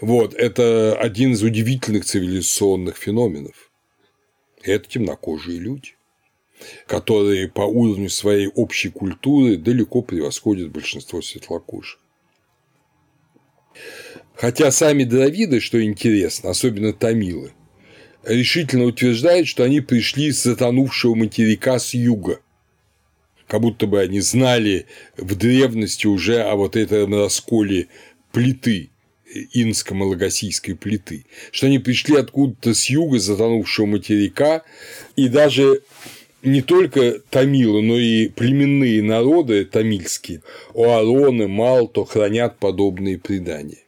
[0.00, 3.70] Вот, это один из удивительных цивилизационных феноменов.
[4.62, 5.94] Это темнокожие люди,
[6.86, 11.98] которые по уровню своей общей культуры далеко превосходят большинство светлокожих.
[14.36, 17.52] Хотя сами дравиды, что интересно, особенно тамилы–
[18.26, 22.40] решительно утверждает, что они пришли с затонувшего материка с юга.
[23.46, 24.86] Как будто бы они знали
[25.16, 27.88] в древности уже о вот этом расколе
[28.32, 28.90] плиты,
[29.52, 34.62] инско-малагасийской плиты, что они пришли откуда-то с юга затонувшего материка,
[35.16, 35.82] и даже
[36.44, 40.42] не только тамилы, но и племенные народы тамильские,
[40.74, 43.82] Оароны, Малто хранят подобные предания.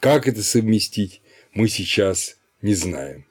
[0.00, 1.20] Как это совместить,
[1.52, 3.26] мы сейчас не знаем.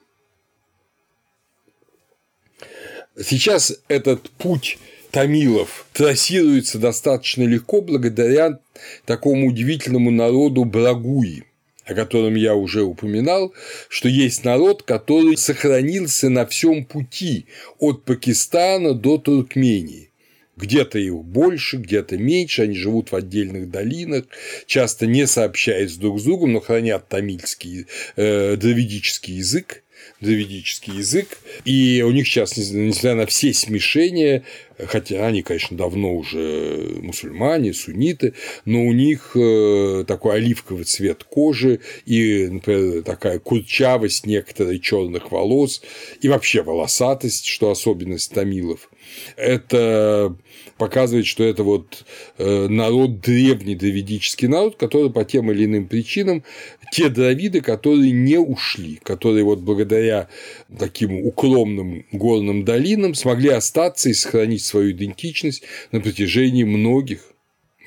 [3.20, 4.78] Сейчас этот путь
[5.10, 8.60] тамилов трассируется достаточно легко благодаря
[9.04, 11.44] такому удивительному народу Брагуи,
[11.84, 13.54] о котором я уже упоминал,
[13.88, 17.46] что есть народ, который сохранился на всем пути
[17.78, 20.10] от Пакистана до Туркмении.
[20.56, 24.24] Где-то их больше, где-то меньше, они живут в отдельных долинах,
[24.66, 29.82] часто не сообщаясь друг с другом, но хранят тамильский, э, дравидический язык,
[30.20, 34.44] дравидический язык, и у них сейчас, несмотря на все смешения,
[34.86, 41.80] хотя они, конечно, давно уже мусульмане, сунниты, но у них э, такой оливковый цвет кожи
[42.06, 45.82] и, например, такая курчавость некоторой черных волос
[46.20, 48.90] и вообще волосатость, что особенность тамилов.
[49.36, 50.36] Это
[50.80, 52.06] показывает, что это вот
[52.38, 56.42] э, народ древний дравидический народ, который по тем или иным причинам
[56.90, 60.30] те дравиды, которые не ушли, которые вот благодаря
[60.78, 67.30] таким укромным горным долинам смогли остаться и сохранить свою идентичность на протяжении многих,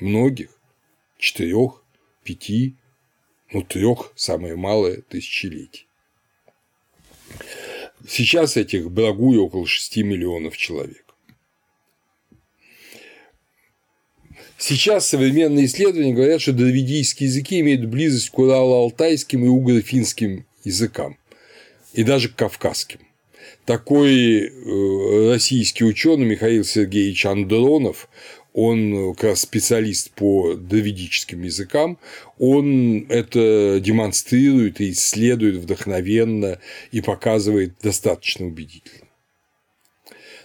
[0.00, 0.50] многих,
[1.18, 1.82] четырех,
[2.22, 2.76] пяти,
[3.52, 5.88] ну, трех, самое малое, тысячелетий.
[8.06, 11.03] Сейчас этих брагуй около 6 миллионов человек.
[14.66, 21.18] Сейчас современные исследования говорят, что дравидийские языки имеют близость к урало-алтайским и угро-финским языкам,
[21.92, 23.00] и даже к кавказским.
[23.66, 28.08] Такой э, российский ученый Михаил Сергеевич Андронов,
[28.54, 31.98] он как раз специалист по дравидическим языкам,
[32.38, 36.58] он это демонстрирует и исследует вдохновенно
[36.90, 39.03] и показывает достаточно убедительно.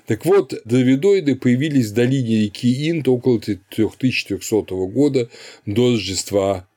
[0.10, 5.30] Так вот, дравидоиды появились в долине реки Инд около 3300 года
[5.68, 6.68] до Рождества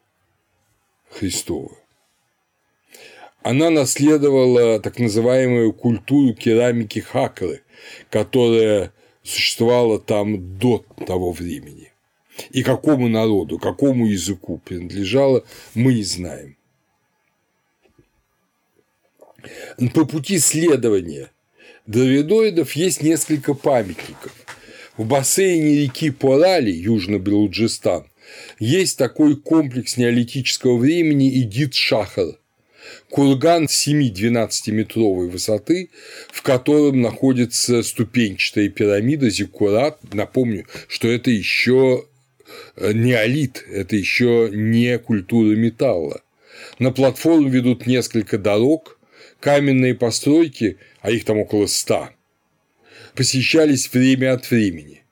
[1.08, 1.74] Христова.
[3.40, 7.62] Она наследовала так называемую культуру керамики Хакры,
[8.10, 11.90] которая существовала там до того времени.
[12.50, 16.58] И какому народу, какому языку принадлежала, мы не знаем.
[19.94, 21.31] По пути следования
[21.86, 24.32] дравидоидов есть несколько памятников.
[24.96, 28.04] В бассейне реки Порали, Южно-Белуджистан,
[28.58, 32.38] есть такой комплекс неолитического времени Идит Шахар,
[33.10, 35.90] курган 7-12-метровой высоты,
[36.30, 39.98] в котором находится ступенчатая пирамида Зиккурат.
[40.12, 42.06] Напомню, что это еще
[42.76, 46.22] э, неолит, это еще не культура металла.
[46.78, 48.98] На платформу ведут несколько дорог,
[49.42, 52.12] каменные постройки, а их там около ста,
[53.14, 55.02] посещались время от времени.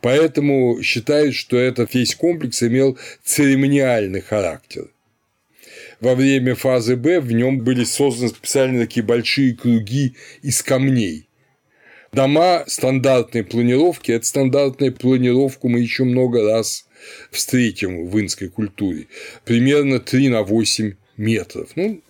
[0.00, 4.90] Поэтому считают, что этот весь комплекс имел церемониальный характер.
[6.00, 11.28] Во время фазы Б в нем были созданы специально такие большие круги из камней.
[12.12, 16.86] Дома стандартной планировки– это стандартная планировку мы еще много раз
[17.32, 19.08] встретим в инской культуре.
[19.44, 21.70] Примерно 3 на 8 метров.
[21.74, 22.00] Ну,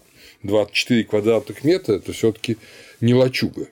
[0.45, 2.59] 24 квадратных метра– это все таки
[3.01, 3.69] не лачуга.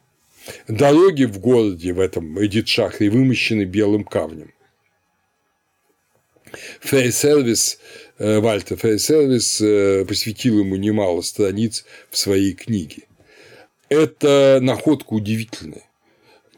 [0.67, 4.53] Дороги в городе в этом Эдитшахре вымощены белым камнем.
[6.81, 7.79] Фейсервис,
[8.19, 13.05] э, Вальтер Фейсервис э, посвятил ему немало страниц в своей книге.
[13.89, 15.85] Это находка удивительная.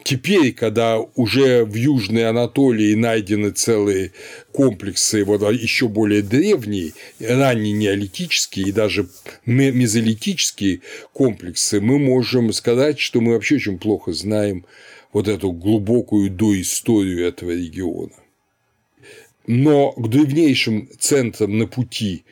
[0.05, 4.11] Теперь, когда уже в Южной Анатолии найдены целые
[4.51, 9.09] комплексы, вот а еще более древние, ранние неолитические и даже
[9.47, 10.81] мезолитические
[11.11, 14.67] комплексы, мы можем сказать, что мы вообще очень плохо знаем
[15.11, 18.13] вот эту глубокую доисторию этого региона.
[19.47, 22.25] Но к древнейшим центрам на пути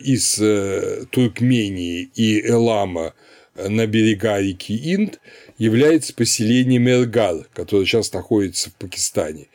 [0.00, 3.14] из э, Туркмении и Элама
[3.54, 5.20] на берега реки Инд
[5.60, 9.46] является поселение Мергал, которое сейчас находится в Пакистане.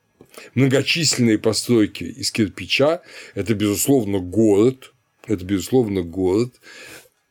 [0.56, 3.02] Многочисленные постройки из кирпича–
[3.36, 4.94] это, безусловно, город,
[5.28, 6.56] это, безусловно, город,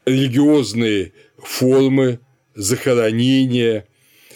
[0.05, 2.21] религиозные формы,
[2.55, 3.89] захоронения,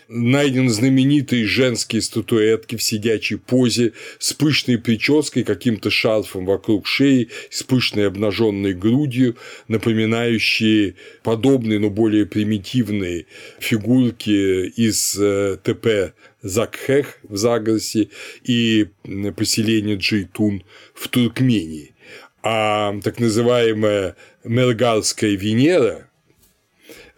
[0.09, 7.63] найдены знаменитые женские статуэтки в сидячей позе с пышной прической, каким-то шарфом вокруг шеи, с
[7.63, 9.37] пышной обнаженной грудью,
[9.69, 13.27] напоминающие подобные, но более примитивные
[13.59, 18.11] фигурки из э, ТП Закхех в Загросе
[18.43, 18.89] и
[19.37, 20.63] поселение Джейтун
[20.95, 21.95] в Туркмении.
[22.43, 26.11] А так называемая Мергалская Венера,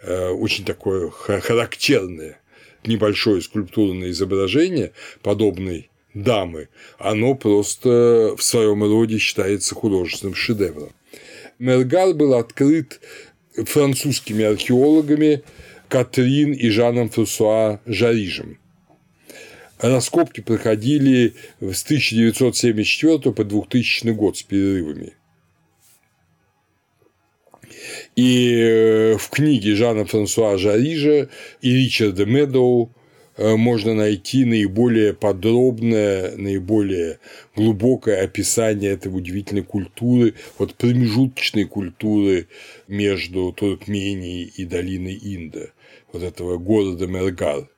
[0.02, 2.40] э, очень такое характерное
[2.86, 6.68] небольшое скульптурное изображение подобной дамы,
[6.98, 10.92] оно просто в своем роде считается художественным шедевром.
[11.58, 13.00] Мергал был открыт
[13.54, 15.42] французскими археологами
[15.88, 18.58] Катрин и Жаном Франсуа Жарижем.
[19.78, 25.14] Раскопки проходили с 1974 по 2000 год с перерывами.
[28.16, 31.28] И э, в книге Жана Франсуа Жарижа
[31.60, 32.90] и Ричарда Медоу
[33.36, 37.18] э, можно найти наиболее подробное, наиболее
[37.54, 42.48] глубокое описание этой удивительной культуры, вот промежуточной культуры
[42.88, 45.68] между Туркменией и долиной Инда,
[46.10, 47.68] вот этого города Мергар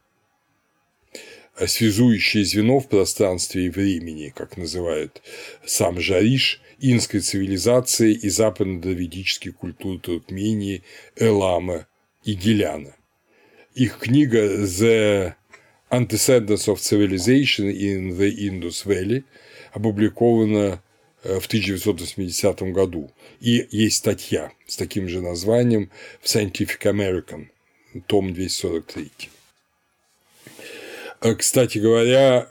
[1.67, 5.21] связующее звено в пространстве и времени, как называют
[5.67, 10.83] сам Жариш, инской цивилизации и западно-давидических культур Туркмении,
[11.17, 11.87] Элама
[12.25, 12.95] и Геляна.
[13.75, 15.35] Их книга «The
[15.91, 19.25] Antecedents of Civilization in the Indus Valley»
[19.73, 20.83] опубликована
[21.23, 23.13] э, в 1980 году.
[23.41, 27.47] И есть статья с таким же названием в Scientific American,
[28.07, 29.11] том 243.
[31.21, 32.49] Э, кстати говоря,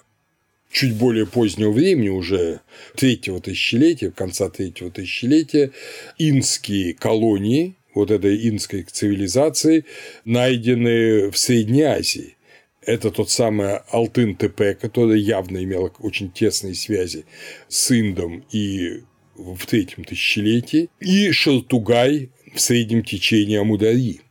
[0.77, 2.61] чуть более позднего времени, уже
[2.95, 5.71] третьего тысячелетия, конца третьего тысячелетия,
[6.19, 9.85] инские колонии вот этой инской цивилизации
[10.23, 12.37] найдены в Средней Азии.
[12.83, 17.25] Это тот самый Алтын-ТП, который явно имел очень тесные связи
[17.67, 19.01] с Индом и
[19.35, 24.21] в третьем тысячелетии, и Шартугай в среднем течении Амудари.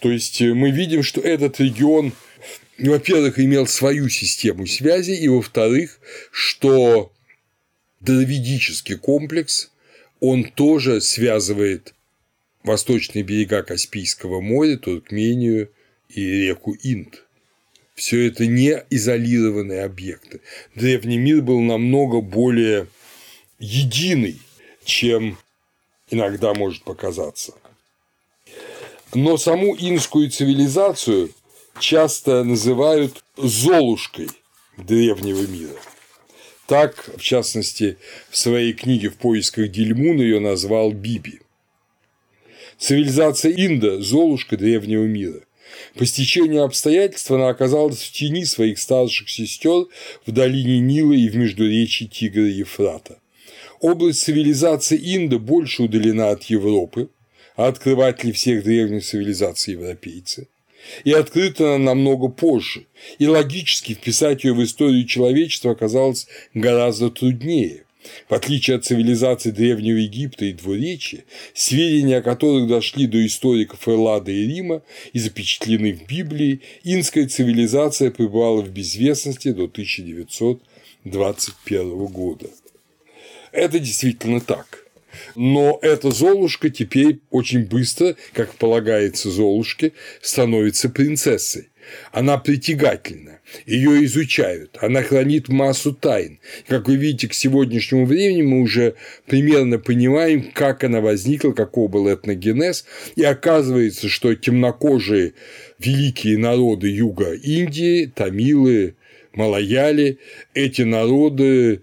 [0.00, 2.12] То есть мы видим, что этот регион
[2.88, 7.12] во-первых, имел свою систему связи, и, во-вторых, что
[8.00, 9.70] дравидический комплекс,
[10.20, 11.94] он тоже связывает
[12.64, 15.70] восточные берега Каспийского моря, Туркмению
[16.08, 17.24] и реку Инд.
[17.94, 20.40] Все это не изолированные объекты.
[20.74, 22.88] Древний мир был намного более
[23.58, 24.40] единый,
[24.84, 25.38] чем
[26.10, 27.54] иногда может показаться.
[29.14, 31.30] Но саму инскую цивилизацию
[31.78, 34.28] часто называют «золушкой»
[34.76, 35.78] древнего мира.
[36.66, 37.98] Так, в частности,
[38.30, 41.40] в своей книге «В поисках Дельмуна» ее назвал Биби.
[42.78, 45.40] Цивилизация Инда– Золушка древнего мира.
[45.94, 49.86] По стечению обстоятельств она оказалась в тени своих старших сестер
[50.26, 53.18] в долине Нила и в междуречии Тигра и Ефрата.
[53.80, 57.08] Область цивилизации Инда больше удалена от Европы,
[57.56, 60.48] а открыватели всех древних цивилизаций– европейцы
[61.04, 62.86] и открыта она намного позже,
[63.18, 67.84] и логически вписать ее в историю человечества оказалось гораздо труднее.
[68.28, 71.24] В отличие от цивилизации Древнего Египта и Двуречия,
[71.54, 78.10] сведения о которых дошли до историков Эллада и Рима и запечатлены в Библии, инская цивилизация
[78.10, 82.50] пребывала в безвестности до 1921 года.
[83.52, 84.81] Это действительно так.
[85.34, 91.68] Но эта Золушка теперь очень быстро, как полагается Золушке, становится принцессой.
[92.12, 96.38] Она притягательна, ее изучают, она хранит массу тайн.
[96.68, 98.94] Как вы видите, к сегодняшнему времени мы уже
[99.26, 102.84] примерно понимаем, как она возникла, каков был этногенез,
[103.16, 105.34] и оказывается, что темнокожие
[105.78, 108.94] великие народы юга Индии, тамилы,
[109.32, 110.18] малаяли,
[110.54, 111.82] эти народы,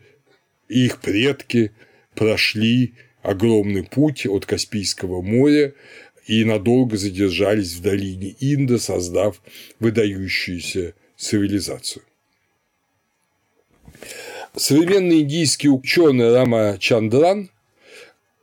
[0.69, 1.71] их предки
[2.15, 5.73] прошли огромный путь от Каспийского моря
[6.27, 9.41] и надолго задержались в долине Инда, создав
[9.79, 12.03] выдающуюся цивилизацию.
[14.55, 17.49] Современный индийский ученый Рама Чандран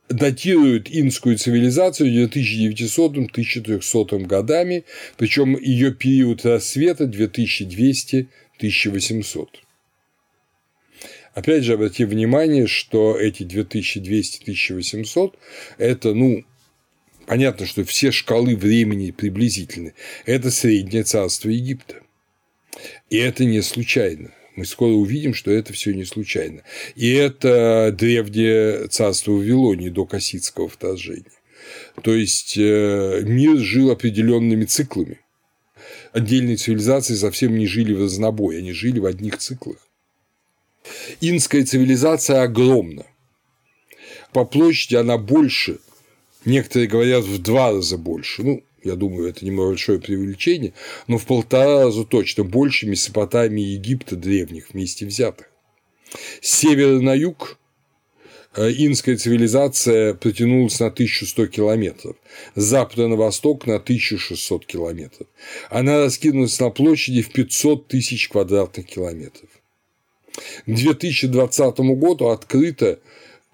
[0.09, 4.85] датирует инскую цивилизацию 2900-1300 годами,
[5.17, 9.47] причем ее период рассвета 2200-1800.
[11.37, 15.35] Опять же, обратим внимание, что эти 2200-1800–
[15.77, 16.43] это, ну,
[17.27, 19.93] понятно, что все шкалы времени приблизительны.
[20.25, 21.97] Это среднее царство Египта.
[23.11, 24.31] И это не случайно.
[24.55, 26.63] Мы скоро увидим, что это все не случайно.
[26.95, 31.37] И это древнее царство Вавилонии до Кассидского вторжения.
[32.01, 35.19] То есть э, мир жил определенными циклами.
[36.13, 39.86] Отдельные цивилизации совсем не жили в разнобой, они жили в одних циклах.
[41.21, 43.05] Инская цивилизация огромна.
[44.33, 45.79] По площади она больше,
[46.45, 50.73] некоторые говорят в два раза больше, ну, я думаю, это небольшое преувеличение,
[51.07, 55.47] но в полтора раза точно больше Месопотамии и Египта древних вместе взятых.
[56.41, 57.57] С севера на юг
[58.55, 62.15] э, инская цивилизация протянулась на 1100 километров,
[62.55, 65.27] с запада на восток на 1600 километров.
[65.69, 69.49] Она раскинулась на площади в 500 тысяч квадратных километров.
[70.65, 72.99] К 2020 году открыто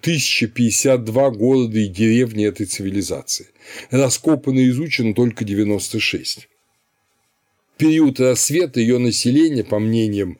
[0.02, 3.48] 1052 города и деревни этой цивилизации.
[3.90, 6.50] Раскопано и изучено только 96.
[7.74, 10.40] В период рассвета ее население, по мнениям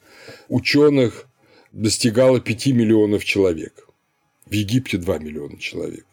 [0.50, 1.28] ученых,
[1.72, 3.88] достигало 5 миллионов человек.
[4.46, 6.06] В Египте 2 миллиона человек.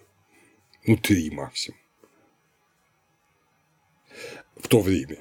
[0.86, 1.78] Ну, 3 максимум.
[4.56, 5.18] В то время.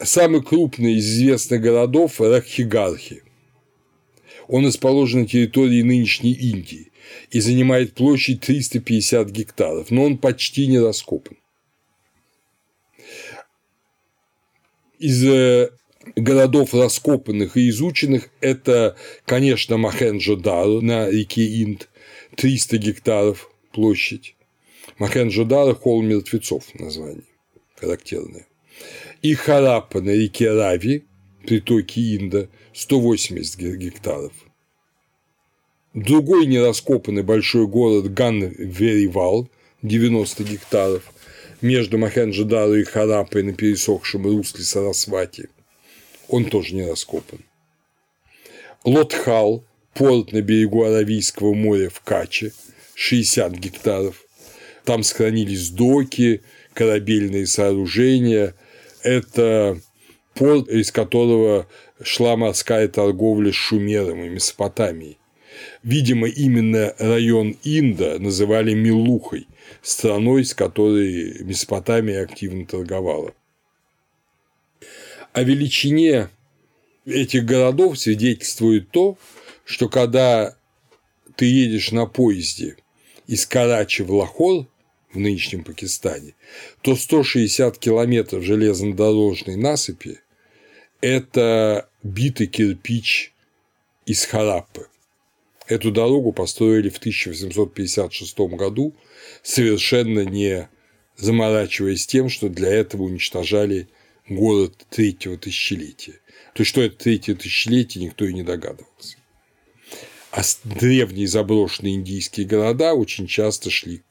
[0.00, 3.22] Самый крупный из известных городов– Рахигархи.
[4.48, 6.90] Он расположен на территории нынешней Индии
[7.30, 11.36] и занимает площадь 350 гектаров, но он почти не раскопан.
[14.98, 15.70] Из э,
[16.16, 21.88] городов раскопанных и изученных это, конечно, Махенджо-Дару на реке Инд,
[22.36, 24.34] 300 гектаров площадь.
[24.98, 27.22] Махенджо-Дару– холм мертвецов название
[27.80, 28.46] характерное.
[29.22, 31.04] И Хараппа на реке Рави,
[31.48, 34.32] притоке Инда, 180 гектаров–
[35.94, 39.48] Другой нераскопанный большой город Ган-Веривал,
[39.82, 41.02] 90 гектаров,
[41.60, 45.48] между Махенджо-Дару и Харапой на пересохшем русле Сарасвати.
[46.28, 47.40] Он тоже не раскопан.
[48.84, 52.52] Лотхал, порт на берегу Аравийского моря в Каче,
[52.94, 54.24] 60 гектаров.
[54.84, 56.42] Там сохранились доки,
[56.74, 58.54] корабельные сооружения.
[59.02, 59.80] Это
[60.38, 61.66] порт, из которого
[62.00, 65.18] шла морская торговля с Шумером и Месопотамией.
[65.82, 69.48] Видимо, именно район Инда называли Милухой,
[69.82, 73.34] страной, с которой Месопотамия активно торговала.
[75.32, 76.28] О величине
[77.04, 79.18] этих городов свидетельствует то,
[79.64, 80.56] что когда
[81.36, 82.76] ты едешь на поезде
[83.26, 84.66] из Карачи в Лахор
[85.12, 86.34] в нынешнем Пакистане,
[86.82, 90.20] то 160 километров железнодорожной насыпи–
[91.00, 93.32] это битый кирпич
[94.06, 94.88] из Хараппы.
[95.66, 98.94] Эту дорогу построили в 1856 году,
[99.42, 100.68] совершенно не
[101.16, 103.88] заморачиваясь тем, что для этого уничтожали
[104.28, 106.20] город третьего тысячелетия.
[106.54, 109.18] То есть, что это третье тысячелетие, никто и не догадывался.
[110.30, 114.02] А древние заброшенные индийские города очень часто шли,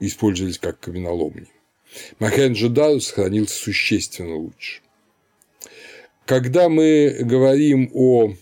[0.00, 1.48] использовались как каменоломни.
[2.18, 4.83] Махенджо-Дару сохранился существенно лучше.
[6.26, 8.34] Когда мы говорим о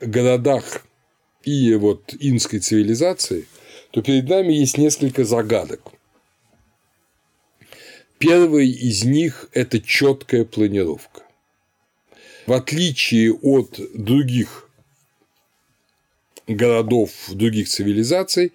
[0.00, 0.86] городах
[1.42, 3.46] и вот инской цивилизации,
[3.90, 5.80] то перед нами есть несколько загадок.
[8.18, 11.22] Первый из них– это четкая планировка.
[12.46, 14.68] В отличие от других
[16.46, 18.52] городов, других цивилизаций,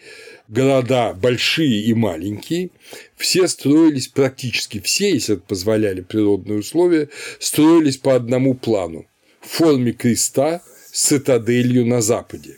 [0.48, 2.70] города большие и маленькие,
[3.16, 9.06] все строились практически все, если это позволяли природные условия, строились по одному плану
[9.42, 12.58] в форме креста с цитаделью на западе.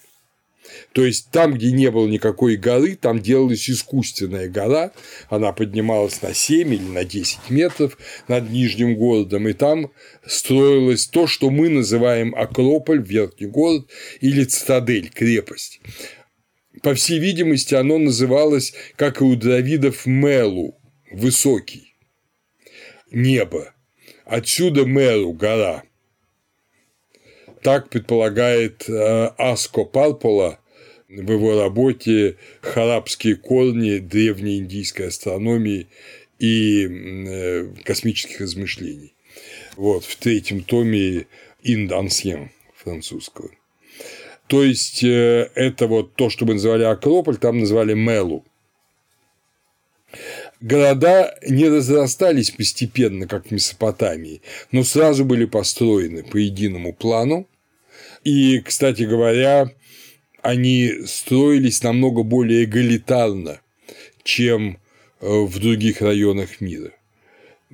[0.93, 4.91] То есть там, где не было никакой горы, там делалась искусственная гора,
[5.29, 9.91] она поднималась на 7 или на 10 метров над Нижним городом, и там
[10.25, 13.87] строилось то, что мы называем Акрополь, Верхний город,
[14.19, 15.79] или цитадель, крепость.
[16.81, 20.77] По всей видимости, оно называлось, как и у дравидов, Мелу,
[21.11, 21.95] высокий,
[23.11, 23.73] небо.
[24.25, 25.83] Отсюда Меру, гора.
[27.63, 30.59] Так предполагает э, Аско Парпола
[31.09, 35.87] в его работе «Харабские корни древней индийской астрономии
[36.37, 39.15] и э, космических размышлений».
[39.75, 41.25] Вот, в третьем томе
[41.63, 43.49] «Инд Ансьен» французского.
[44.49, 48.43] То есть, э, это вот то, что мы называли Акрополь, там назвали Мелу.
[50.59, 54.41] Города не разрастались постепенно, как в Месопотамии,
[54.71, 57.47] но сразу были построены по единому плану.
[58.23, 59.69] И, кстати говоря,
[60.41, 63.61] они строились намного более эгалитарно,
[64.23, 64.79] чем
[65.21, 66.91] э, в других районах мира.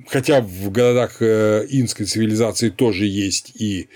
[0.08, 3.88] Хотя в городах э, инской цивилизации тоже есть и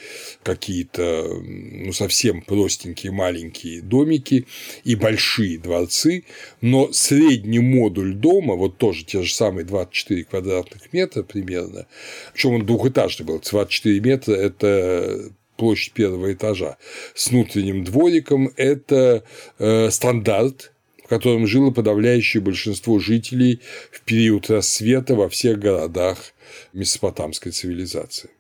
[0.42, 4.46] какие-то ну, совсем простенькие маленькие домики
[4.82, 6.24] и большие дворцы,
[6.62, 11.86] но средний модуль дома, вот тоже те же самые 24 квадратных метра примерно,
[12.32, 16.78] причем он двухэтажный был, 24 метра– это площадь первого этажа,
[17.14, 19.22] с внутренним двориком– это
[19.58, 20.72] э, стандарт
[21.10, 26.32] котором жило подавляющее большинство жителей в период рассвета во всех городах
[26.72, 28.30] месопотамской цивилизации.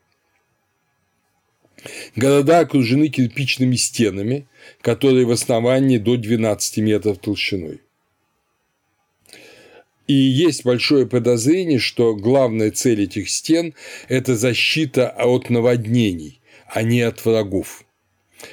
[2.14, 4.46] Города окружены кирпичными стенами,
[4.82, 7.80] которые в основании до 12 метров толщиной.
[10.06, 13.74] И есть большое подозрение, что главная цель этих стен–
[14.08, 17.84] это защита от наводнений, а не от врагов.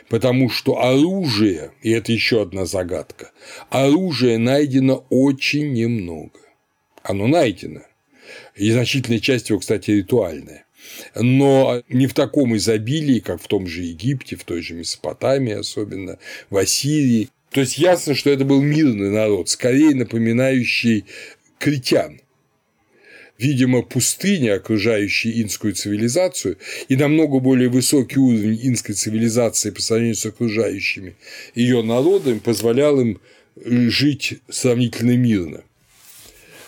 [0.09, 3.31] Потому что оружие, и это еще одна загадка,
[3.69, 6.39] оружия найдено очень немного.
[7.03, 7.81] Оно найдено.
[8.55, 10.65] И значительная часть его, кстати, ритуальная.
[11.15, 16.17] Но не в таком изобилии, как в том же Египте, в той же Месопотамии особенно,
[16.49, 17.29] в Ассирии.
[17.51, 21.05] То есть ясно, что это был мирный народ, скорее напоминающий
[21.59, 22.21] критян–
[23.37, 26.57] видимо, пустыня, окружающая инскую цивилизацию,
[26.87, 31.15] и намного более высокий уровень инской цивилизации по сравнению с окружающими
[31.55, 33.19] ее народами позволял им
[33.55, 35.63] э, жить сравнительно мирно.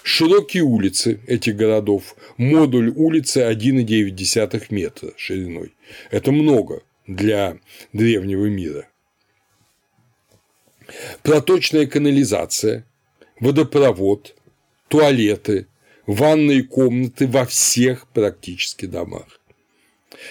[0.04, 5.74] Широкие улицы этих городов, модуль улицы 1,9 метра шириной.
[6.10, 7.58] Это много для
[7.94, 8.88] древнего мира.
[11.22, 12.86] Проточная канализация,
[13.40, 14.36] водопровод,
[14.88, 15.68] туалеты,
[16.10, 19.40] ванные комнаты во всех практически домах.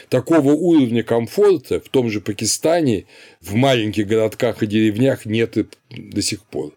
[0.08, 3.06] Такого уровня комфорта в том же Пакистане
[3.40, 6.76] в маленьких городках и деревнях нет и до сих пор.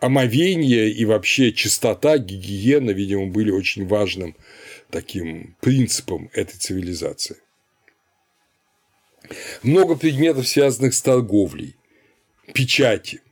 [0.00, 4.34] Омовение и вообще чистота, гигиена, видимо, были очень важным
[4.90, 7.36] таким принципом этой цивилизации.
[9.62, 11.76] Много предметов, связанных с торговлей,
[12.54, 13.20] печати–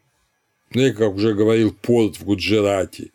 [0.75, 3.11] ну, я, как уже говорил, порт в Гуджарате.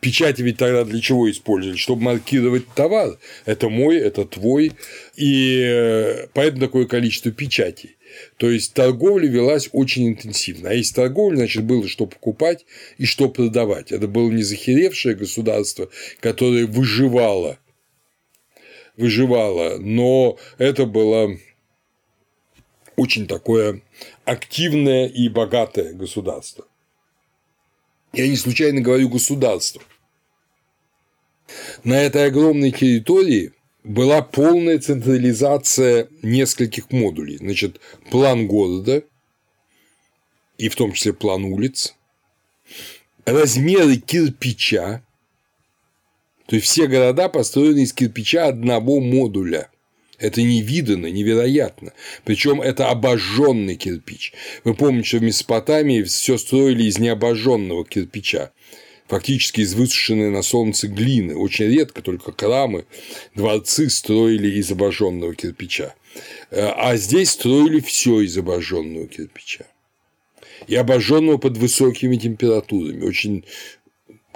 [0.00, 1.76] Печати ведь тогда для чего использовали?
[1.76, 3.18] Чтобы маркировать товар.
[3.44, 4.72] Это мой, это твой.
[5.16, 7.96] И э, поэтому такое количество печатей.
[8.36, 10.70] То есть торговля велась очень интенсивно.
[10.70, 12.66] А если торговля, значит, было что покупать
[12.98, 13.92] и что продавать.
[13.92, 15.88] Это было не захеревшее государство,
[16.20, 17.58] которое выживало.
[18.96, 21.38] Выживало, но это было
[22.96, 23.82] очень такое
[24.24, 26.66] активное и богатое государство.
[28.12, 29.82] Я не случайно говорю государство.
[31.84, 33.52] На этой огромной территории
[33.84, 37.38] была полная централизация нескольких модулей.
[37.38, 37.80] Значит,
[38.10, 39.02] план города,
[40.58, 41.94] и в том числе план улиц,
[43.24, 45.02] размеры кирпича,
[46.46, 49.70] то есть все города построены из кирпича одного модуля.
[50.22, 51.92] Это невиданно, невероятно.
[52.24, 54.32] Причем это обожженный кирпич.
[54.62, 58.52] Вы помните, что в Месопотамии все строили из необожженного кирпича
[59.08, 61.36] фактически из высушенной на солнце глины.
[61.36, 62.86] Очень редко только храмы,
[63.34, 65.94] дворцы строили из обожженного кирпича.
[66.50, 69.66] А здесь строили все из обожженного кирпича.
[70.66, 73.04] И обожженного под высокими температурами.
[73.04, 73.44] Очень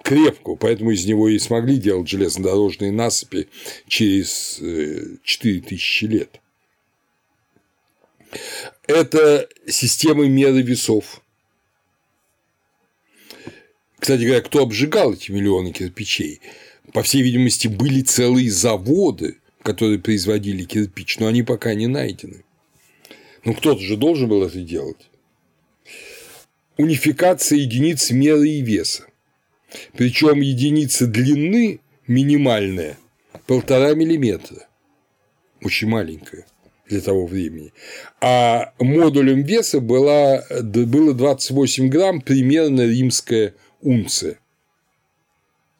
[0.07, 3.49] крепкого, поэтому из него и смогли делать железнодорожные насыпи
[3.89, 4.61] через
[5.25, 6.41] 4000 э, лет.
[8.87, 11.21] Это системы меры весов.
[13.99, 16.41] Кстати говоря, кто обжигал эти миллионы кирпичей?
[16.93, 22.45] По всей видимости, были целые заводы, которые производили кирпич, но они пока не найдены.
[23.45, 25.11] Ну, кто-то же должен был это делать.
[26.77, 29.07] Унификация единиц меры и веса.
[29.97, 32.99] Причем единица длины минимальная
[33.47, 34.67] полтора миллиметра.
[35.63, 36.47] Очень маленькая
[36.89, 37.73] для того времени.
[38.21, 44.39] А модулем веса была, было 28 грамм, примерно римская унция.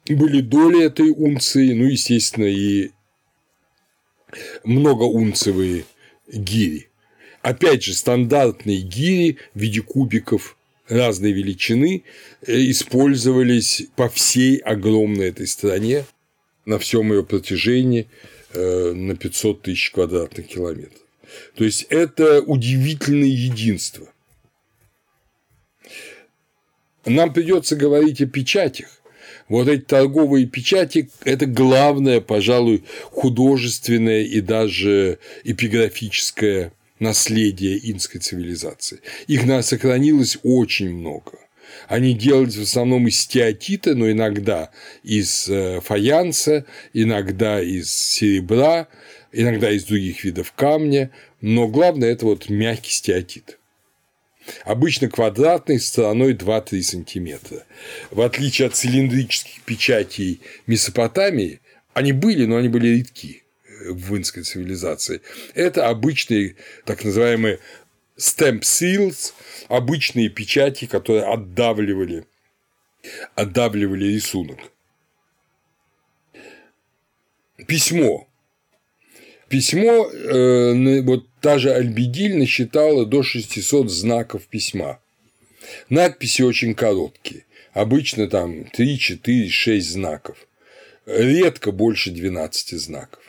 [0.07, 2.91] Были доли этой унции, ну, естественно, и
[4.63, 5.85] многоунцевые
[6.31, 6.89] гири.
[7.41, 10.56] Опять же, стандартные гири в виде кубиков
[10.87, 12.03] разной величины
[12.45, 16.05] э, использовались по всей огромной этой стране
[16.65, 18.07] на всем ее протяжении
[18.53, 21.01] э, на 500 тысяч квадратных километров.
[21.55, 24.07] То есть это удивительное единство.
[27.05, 29.01] Нам придется говорить о печатях.
[29.47, 39.01] Вот эти торговые печати– это главное, пожалуй, художественное и даже эпиграфическое наследие инской цивилизации.
[39.27, 41.39] Их нас сохранилось очень много.
[41.87, 44.71] Они делались в основном из стеатита, но иногда
[45.03, 48.87] из э, фаянса, иногда из серебра,
[49.31, 53.59] иногда из других видов камня, но главное– это вот мягкий стеатит.
[54.63, 57.65] Обычно квадратный, стороной 2-3 сантиметра.
[58.11, 61.59] В отличие от цилиндрических печатей Месопотамии,
[61.93, 63.43] они были, но они были редки
[63.85, 65.21] в инской цивилизации.
[65.53, 66.55] Это обычные
[66.85, 67.59] так называемые
[68.17, 69.33] stamp seals,
[69.67, 72.25] обычные печати, которые отдавливали,
[73.35, 74.59] отдавливали рисунок.
[77.67, 78.27] Письмо.
[79.49, 84.99] Письмо, э, вот та же Альбедиль насчитала до 600 знаков письма.
[85.89, 90.37] Надписи очень короткие, обычно там 3, 4, 6 знаков,
[91.05, 93.23] редко больше 12 знаков.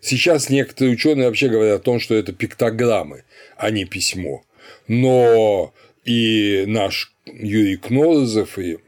[0.00, 3.24] Сейчас некоторые ученые вообще говорят о том, что это пиктограммы,
[3.56, 4.44] а не письмо.
[4.88, 5.72] Но
[6.04, 8.78] и наш Юрий Кнорозов, и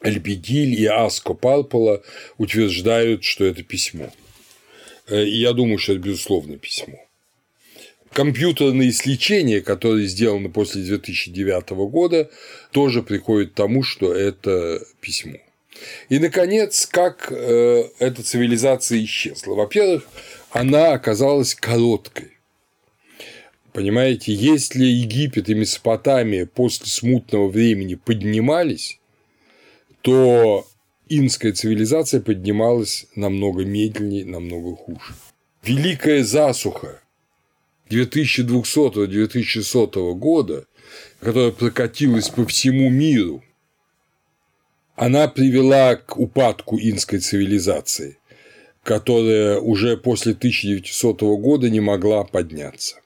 [0.00, 2.02] Альбедиль, и Аско Парпола
[2.36, 4.12] утверждают, что это письмо.
[5.08, 6.98] Э, и я думаю, что это безусловно письмо.
[8.12, 12.30] Компьютерные исследования, которые сделаны после 2009 года,
[12.70, 15.38] тоже приходят к тому, что это письмо.
[16.08, 19.54] И, наконец, как э, эта цивилизация исчезла?
[19.54, 20.06] Во-первых,
[20.50, 22.32] она оказалась короткой.
[23.72, 29.00] Понимаете, если Египет и Месопотамия после смутного времени поднимались,
[30.00, 30.64] то
[31.08, 35.14] инская цивилизация поднималась намного медленнее, намного хуже.
[35.64, 37.00] Великая засуха
[37.90, 40.66] 2200-2100 года,
[41.20, 43.42] которая прокатилась по всему миру,
[44.96, 48.18] она привела к упадку инской цивилизации,
[48.82, 53.00] которая уже после 1900 года не могла подняться.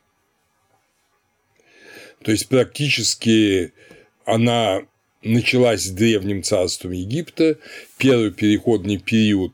[2.22, 3.72] То есть практически
[4.24, 4.82] она
[5.22, 7.56] началась с древним царством Египта,
[7.96, 9.52] первый переходный период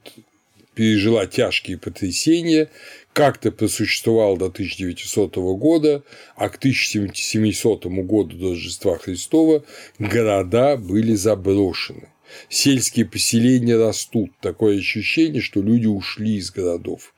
[0.74, 2.68] пережила тяжкие потрясения,
[3.12, 6.02] как-то просуществовал до 1900 года,
[6.34, 9.64] а к 1700 году до Рождества Христова
[10.00, 12.08] города были заброшены.
[12.48, 17.14] Сельские поселения растут, такое ощущение, что люди ушли из городов.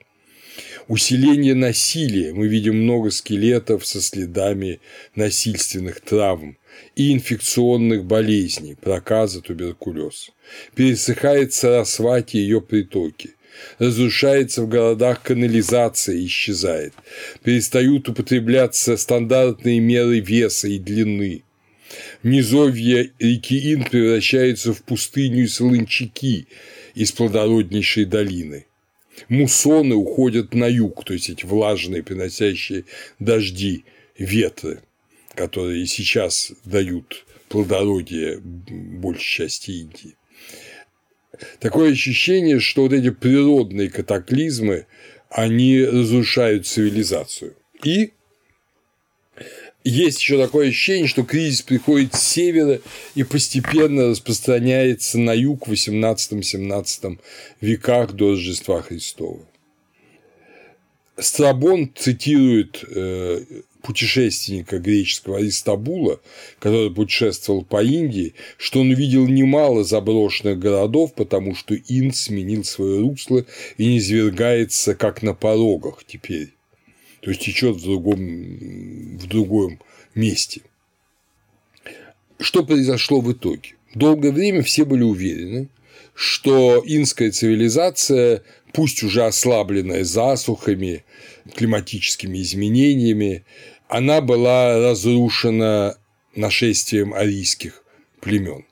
[0.88, 2.32] Усиление насилия.
[2.32, 4.80] Мы видим много скелетов со следами
[5.14, 6.58] насильственных травм
[6.94, 10.30] и инфекционных болезней, проказа, туберкулез.
[10.74, 13.30] Пересыхает Сарасвати и ее притоки.
[13.78, 16.92] Разрушается в городах канализация, исчезает.
[17.42, 21.42] Перестают употребляться стандартные меры веса и длины.
[22.22, 26.46] Низовья реки Ин превращаются в пустыню и солончаки
[26.94, 28.66] из плодороднейшей долины.
[29.28, 32.84] Муссоны уходят на юг, то есть эти влажные, приносящие
[33.18, 33.84] дожди,
[34.18, 34.80] ветры,
[35.34, 40.16] которые сейчас дают плодородие большей части Индии.
[41.60, 44.86] Такое ощущение, что вот эти природные катаклизмы,
[45.28, 47.56] они разрушают цивилизацию.
[47.84, 48.12] И
[49.88, 52.80] есть еще такое ощущение, что кризис приходит с севера
[53.14, 57.18] и постепенно распространяется на юг в 18-17
[57.60, 59.38] веках до Рождества Христова.
[61.16, 63.44] Страбон цитирует э,
[63.80, 66.20] путешественника греческого Аристабула,
[66.58, 73.00] который путешествовал по Индии, что он видел немало заброшенных городов, потому что Инд сменил свое
[73.00, 73.46] русло
[73.78, 76.55] и не извергается, как на порогах теперь
[77.26, 79.80] то есть течет в другом, в другом
[80.14, 80.60] месте.
[82.38, 83.74] Что произошло в итоге?
[83.96, 85.68] Долгое время все были уверены,
[86.14, 91.04] что инская цивилизация, пусть уже ослабленная засухами,
[91.56, 93.44] климатическими изменениями,
[93.88, 95.98] она была разрушена
[96.36, 97.82] нашествием арийских
[98.20, 98.66] племен.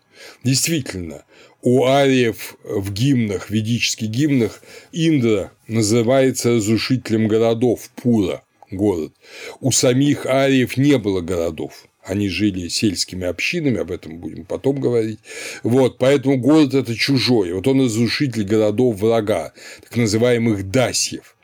[0.45, 1.25] Действительно,
[1.61, 8.44] у ариев в гимнах, ведических гимнах, Индра называется разрушителем городов Пура,
[8.75, 9.13] город.
[9.61, 11.87] У самих ариев не было городов.
[12.03, 15.21] Они жили сельскими общинами, об этом будем потом говорить.
[15.63, 17.53] Вот, поэтому город– это чужой.
[17.55, 21.37] Вот он разрушитель городов врага, так называемых дасьев.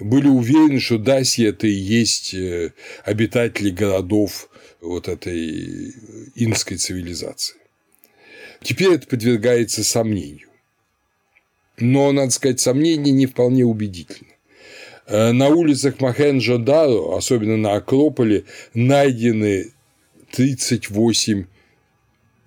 [0.00, 2.72] были уверены, что даси– это и есть э,
[3.04, 4.48] обитатели городов
[4.80, 5.92] вот этой
[6.34, 7.56] инской цивилизации.
[8.62, 10.48] Теперь это подвергается сомнению.
[11.76, 14.30] Но, надо сказать, сомнение не вполне убедительно.
[15.08, 18.44] Э, на улицах Махенджо-Даро, особенно на Акрополе,
[18.74, 19.72] найдены
[20.32, 21.46] 38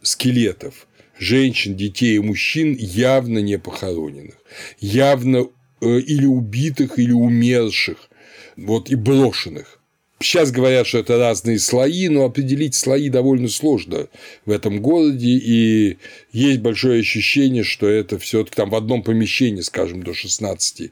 [0.03, 0.87] скелетов.
[1.17, 4.35] Женщин, детей и мужчин, явно не похороненных,
[4.79, 5.47] явно
[5.81, 7.97] э, или убитых, или умерших,
[8.57, 9.81] вот, и брошенных.
[10.19, 14.07] Сейчас говорят, что это разные слои, но определить слои довольно сложно
[14.45, 15.97] в этом городе, и
[16.31, 20.91] есть большое ощущение, что это все таки там в одном помещении, скажем, до 16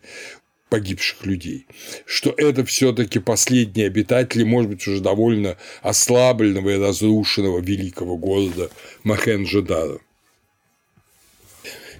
[0.70, 1.66] погибших людей,
[2.06, 8.70] что это все-таки последние обитатели, может быть, уже довольно ослабленного и разрушенного великого города
[9.04, 10.00] Махенджо-Дара.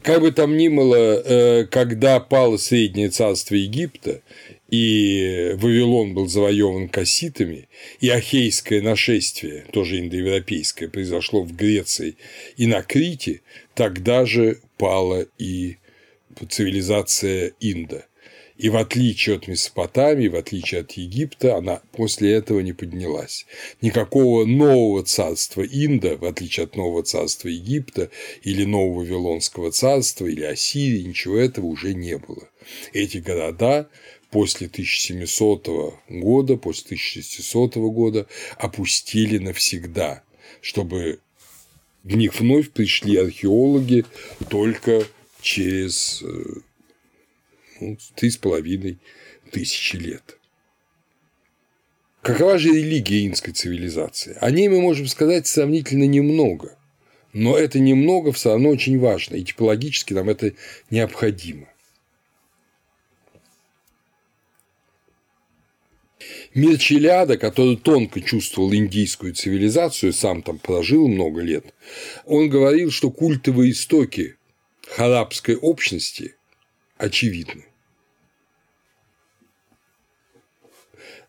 [0.02, 4.22] Как бы там ни было, э, когда пало Среднее царство Египта,
[4.70, 7.68] и Вавилон был завоеван касситами,
[8.00, 12.16] и Ахейское нашествие, тоже индоевропейское, произошло в Греции
[12.56, 13.42] и на Крите,
[13.74, 15.78] тогда же пала и
[16.50, 18.06] цивилизация Инда.
[18.60, 23.46] И в отличие от Месопотамии, в отличие от Египта, она после этого не поднялась.
[23.82, 28.12] Никакого нового царства Инда, в отличие от нового царства Египта
[28.44, 32.50] или нового Вавилонского царства или Ассирии, ничего этого уже не было.
[32.92, 33.88] Эти города
[34.30, 35.70] после 1700
[36.10, 40.22] года, после 1600 года опустили навсегда,
[40.60, 41.20] чтобы
[42.04, 44.04] в них вновь пришли археологи
[44.50, 45.06] только
[45.42, 46.60] через э,
[47.80, 49.00] ну, три с половиной
[49.52, 50.38] тысячи лет.
[52.22, 54.38] Какова же религия инской цивилизации?
[54.42, 56.78] О ней мы можем сказать сравнительно немного,
[57.32, 60.54] но это немного все равно очень важно, и типологически нам это
[60.90, 61.68] необходимо.
[66.54, 71.74] Мир Челяда, который тонко чувствовал индийскую цивилизацию, сам там прожил много лет,
[72.26, 74.36] он говорил, что культовые истоки
[74.88, 76.36] харабской общности
[76.98, 77.69] очевидны.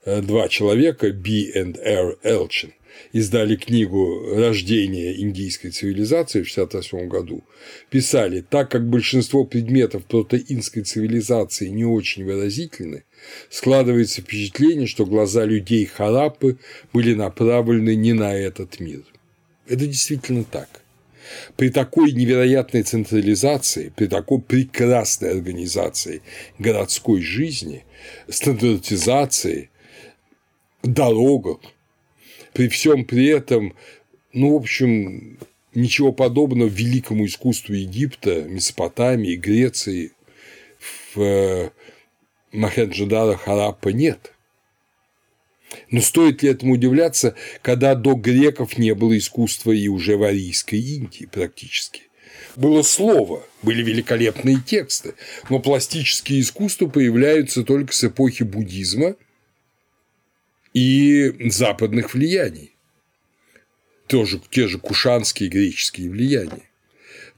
[0.04, 2.18] Два человека, B and R.
[2.22, 2.72] Элчин,
[3.12, 7.44] издали книгу «Рождение индийской цивилизации» в 1968 году,
[7.90, 13.04] писали, так как большинство предметов протеинской цивилизации не очень выразительны,
[13.50, 16.58] складывается впечатление, что глаза людей Хараппы
[16.92, 19.02] были направлены не на этот мир.
[19.68, 20.68] Это действительно так.
[21.56, 26.22] При такой невероятной централизации, при такой прекрасной организации
[26.58, 27.84] городской жизни,
[28.28, 29.69] стандартизации,
[30.82, 31.58] дорогах.
[32.52, 33.74] При всем при этом,
[34.32, 35.38] ну, в общем,
[35.74, 40.12] ничего подобного великому искусству Египта, Месопотамии, Греции
[41.14, 41.70] в э,
[42.52, 44.32] Махенджадара Хараппа нет.
[45.90, 50.80] Но стоит ли этому удивляться, когда до греков не было искусства и уже в Арийской
[50.80, 52.02] Индии практически?
[52.56, 55.14] Было слово, были великолепные тексты,
[55.48, 59.14] но пластические искусства появляются только с эпохи буддизма–
[60.72, 62.74] и западных влияний.
[64.06, 66.68] Тоже те же кушанские греческие влияния.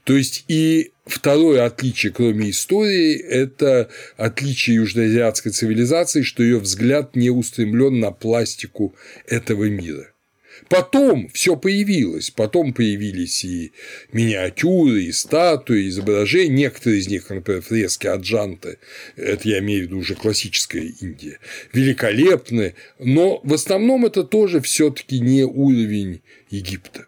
[0.03, 7.29] То есть и второе отличие, кроме истории, это отличие южноазиатской цивилизации, что ее взгляд не
[7.29, 8.95] устремлен на пластику
[9.25, 10.12] этого мира.
[10.73, 13.73] Потом все появилось, потом появились и
[14.11, 18.79] миниатюры, и статуи, и изображения, некоторые из них, например, фрески Аджанты,
[19.15, 21.37] это я имею в виду уже классическая Индия,
[21.73, 27.05] великолепны, но в основном это тоже все таки не уровень Египта,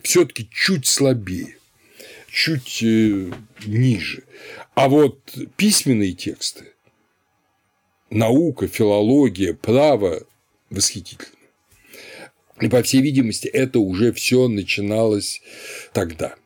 [0.00, 1.56] все таки чуть слабее,
[2.30, 3.32] чуть э,
[3.66, 4.22] ниже.
[4.76, 5.18] А вот
[5.56, 6.66] письменные тексты,
[8.08, 10.24] наука, филология, право
[10.70, 11.33] восхитительны.
[12.60, 15.42] И, по всей видимости, это уже все начиналось
[15.92, 16.36] тогда.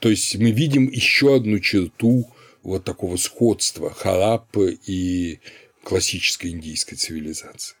[0.00, 2.30] То есть мы видим еще одну черту
[2.62, 5.40] вот такого сходства Хараппы и
[5.82, 7.76] классической индийской цивилизации.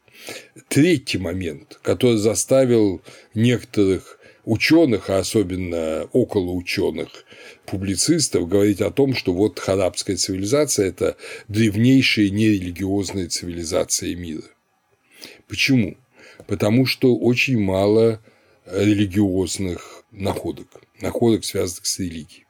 [0.68, 3.02] Третий момент, который заставил
[3.34, 7.24] некоторых ученых, а особенно около ученых
[7.66, 11.16] публицистов, говорить о том, что вот харабская цивилизация– это
[11.48, 14.48] древнейшая нерелигиозная цивилизация мира.
[15.48, 15.96] Почему?
[16.46, 18.22] Потому что очень мало
[18.66, 22.46] религиозных находок, находок, связанных с религией.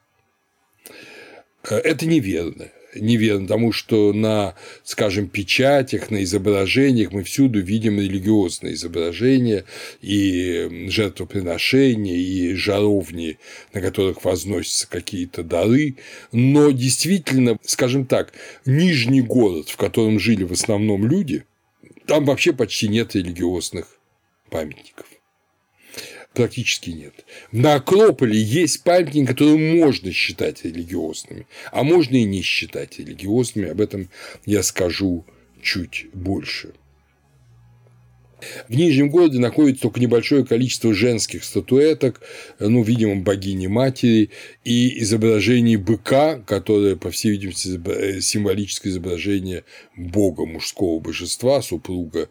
[1.63, 2.69] Это неверно.
[2.95, 9.65] неверно, потому что на, скажем, печатях, на изображениях мы всюду видим религиозные изображения
[10.01, 13.37] и жертвоприношения, и жаровни,
[13.73, 15.97] на которых возносятся какие-то дары,
[16.31, 18.33] но действительно, скажем так,
[18.65, 21.45] нижний город, в котором жили в основном люди,
[22.09, 23.99] там вообще почти нет религиозных
[24.49, 25.05] памятников
[26.33, 27.25] практически нет.
[27.51, 33.69] На Акрополе есть памятники, которые можно считать религиозными, а можно и не считать религиозными.
[33.69, 34.09] Об этом
[34.45, 35.25] я скажу
[35.61, 36.73] чуть больше.
[38.67, 42.21] В Нижнем городе находится только небольшое количество женских статуэток,
[42.59, 44.31] ну, видимо, богини-матери
[44.63, 49.63] и изображений быка, которое, по всей видимости, э, символическое изображение
[49.95, 52.29] бога мужского божества, супруга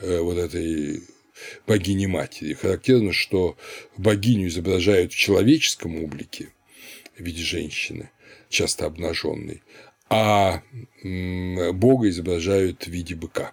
[0.00, 1.02] э, вот этой
[1.66, 2.54] богини-матери.
[2.54, 3.56] Характерно, что
[3.96, 6.48] богиню изображают в человеческом облике
[7.16, 8.10] в виде женщины,
[8.48, 9.62] часто обнаженной,
[10.10, 10.62] а
[11.02, 13.52] бога изображают в виде быка.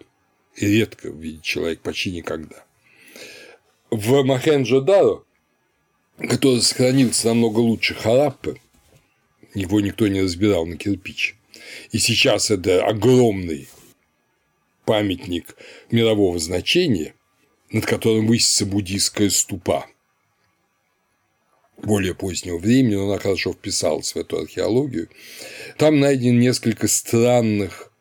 [0.58, 2.66] Редко в виде человека, почти никогда.
[3.90, 5.24] В Махенджо-Даро,
[6.18, 8.60] который сохранился намного лучше Хараппы,
[9.54, 11.36] его никто не разбирал на кирпич,
[11.92, 13.68] и сейчас это огромный
[14.86, 15.56] памятник
[15.92, 17.16] мирового значения,
[17.72, 19.88] над которым высится буддийская ступа
[21.78, 25.10] более позднего времени, но она хорошо вписалась в эту археологию.
[25.78, 27.92] Там найдено несколько странных,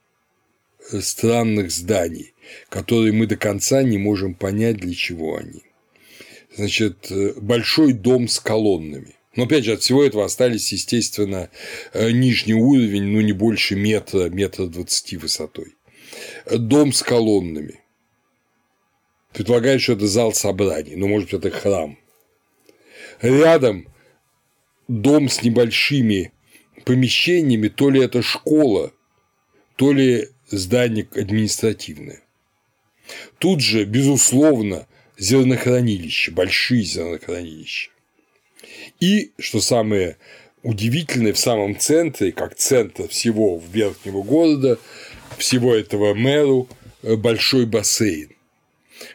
[1.00, 2.33] странных зданий,
[2.68, 5.62] которые мы до конца не можем понять, для чего они.
[6.56, 9.16] Значит, большой дом с колоннами.
[9.36, 11.50] Но опять же, от всего этого остались, естественно,
[11.92, 15.74] нижний уровень, ну не больше метра, метра двадцати высотой.
[16.48, 17.80] Дом с колоннами
[19.32, 21.98] предполагает, что это зал собраний, ну, может быть, это храм.
[23.20, 23.88] Рядом
[24.86, 26.32] дом с небольшими
[26.84, 28.92] помещениями, то ли это школа,
[29.74, 32.20] то ли здание административное.
[33.38, 34.86] Тут же, безусловно,
[35.18, 37.90] зернохранилище, большие зернохранилища.
[39.00, 40.16] И, что самое
[40.62, 44.78] удивительное, в самом центре, как центр всего верхнего города,
[45.38, 46.68] всего этого мэру,
[47.02, 48.34] большой бассейн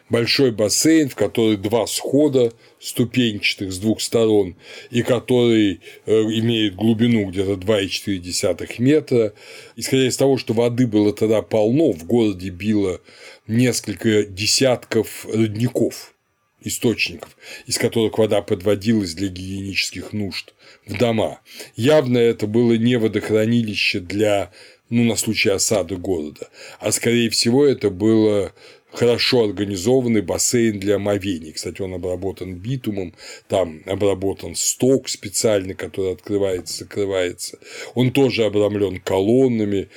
[0.09, 4.55] большой бассейн, в который два схода ступенчатых с двух сторон,
[4.89, 9.33] и который э, имеет глубину где-то 2,4 метра.
[9.75, 13.01] Исходя из того, что воды было тогда полно, в городе било
[13.49, 16.13] несколько десятков родников,
[16.61, 17.35] источников,
[17.65, 20.53] из которых вода подводилась для гигиенических нужд
[20.85, 21.41] в дома.
[21.75, 24.51] Явно это было не водохранилище для
[24.89, 26.49] ну, на случай осады города,
[26.79, 28.53] а скорее всего это было
[28.91, 31.51] хорошо организованный бассейн для омовений.
[31.51, 33.13] Кстати, он обработан битумом,
[33.47, 37.59] там обработан сток специальный, который открывается, закрывается.
[37.93, 39.89] Он тоже обрамлен колоннами,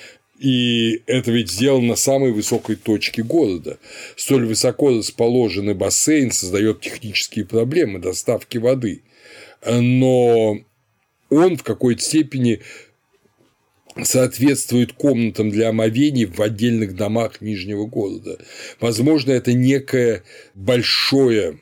[0.42, 3.78] и это ведь сделано на самой высокой точке города.
[4.16, 9.02] Столь высоко расположенный бассейн создает технические проблемы доставки воды.
[9.64, 10.58] Но
[11.30, 12.60] он в какой-то степени
[14.02, 18.36] соответствует комнатам для омовений в отдельных домах Нижнего города.
[18.80, 20.24] Возможно, это некое
[20.56, 21.60] большое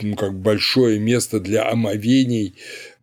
[0.00, 2.54] ну, как большое место для омовений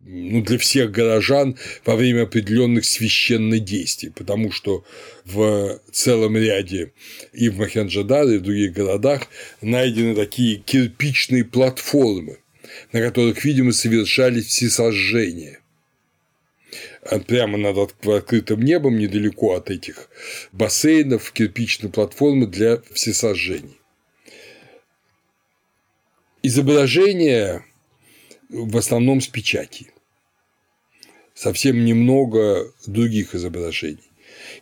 [0.08, 4.84] ну, для всех горожан во время определенных священных действий, потому что
[5.24, 6.92] в целом ряде
[7.32, 9.26] и в Махенджадаре, и в других городах
[9.60, 12.38] найдены такие кирпичные платформы,
[12.92, 15.58] на которых, видимо, совершались все сожжения
[17.26, 17.76] прямо над
[18.06, 20.08] открытым небом, недалеко от этих
[20.52, 23.78] бассейнов, кирпичной платформы для всесожжений.
[26.42, 27.64] Изображения
[28.48, 29.90] в основном с печати.
[31.36, 34.10] Совсем немного других изображений.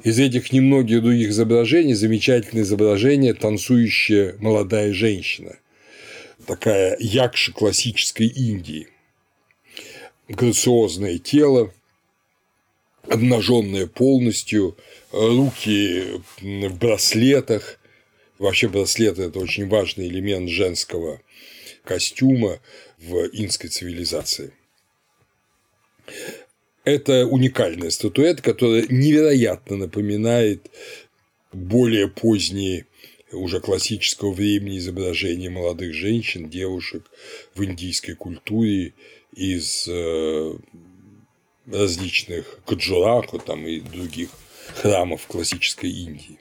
[0.03, 5.57] Из этих немногих других изображений замечательное изображение танцующая молодая женщина,
[6.49, 8.89] такая якша классической Индии.
[10.27, 11.73] Грациозное тело,
[13.09, 14.77] обнаженная полностью,
[15.13, 17.79] руки в браслетах.
[18.41, 21.21] Вообще браслеты– это очень важный элемент женского
[21.85, 22.59] костюма
[22.99, 24.53] в инской цивилизации.
[26.85, 30.71] Это уникальная статуэтка, которая невероятно напоминает
[31.53, 32.87] более поздние
[33.33, 37.11] уже классического времени изображения молодых женщин, девушек
[37.55, 38.93] в индийской культуре
[39.35, 40.55] из э,
[41.67, 44.29] различных Каджураку там, и других
[44.77, 46.39] храмов классической Индии.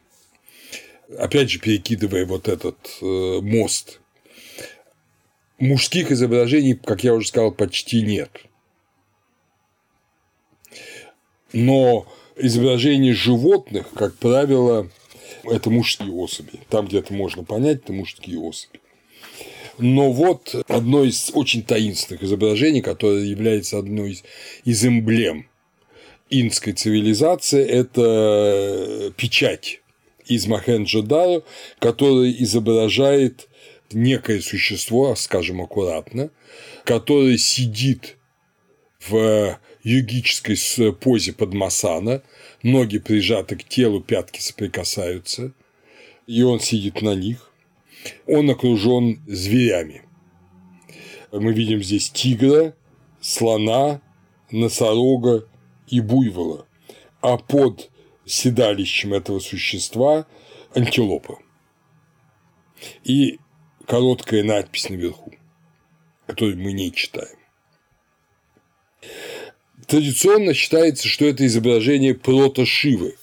[1.18, 3.99] Опять же, перекидывая вот этот э, мост,
[5.57, 8.45] мужских изображений, как я уже сказал, почти нет.
[11.54, 12.06] Но
[12.36, 14.90] изображения животных, как правило,
[15.44, 16.60] это мужские особи.
[16.70, 18.80] Там, где это можно понять, это мужские особи.
[19.78, 24.24] Но вот одно из очень таинственных изображений, которое является одной из,
[24.66, 25.48] из эмблем
[26.30, 29.82] инской цивилизации, это печать
[30.28, 31.44] из Махенджо-Даро,
[31.80, 33.50] которая изображает
[33.92, 36.30] некое существо, скажем аккуратно,
[36.86, 38.18] которое сидит
[39.08, 40.58] в йогической
[40.94, 42.24] позе подмасана,
[42.64, 45.54] ноги прижаты к телу, пятки соприкасаются,
[46.26, 47.52] и он сидит на них.
[48.28, 50.04] Он окружен зверями.
[51.32, 52.76] Мы видим здесь тигра,
[53.22, 54.02] слона,
[54.52, 55.48] носорога
[55.88, 56.68] и буйвола,
[57.22, 57.90] а под
[58.26, 60.28] седалищем этого существа
[60.76, 61.40] антилопа.
[63.04, 63.40] И
[63.88, 65.34] короткая надпись наверху,
[66.28, 67.38] которую мы не читаем.
[69.94, 73.15] Традиционно считается, что это изображение прото-шивы,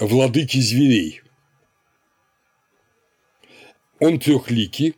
[0.00, 1.20] владыки зверей.
[3.98, 4.94] Он трехликий,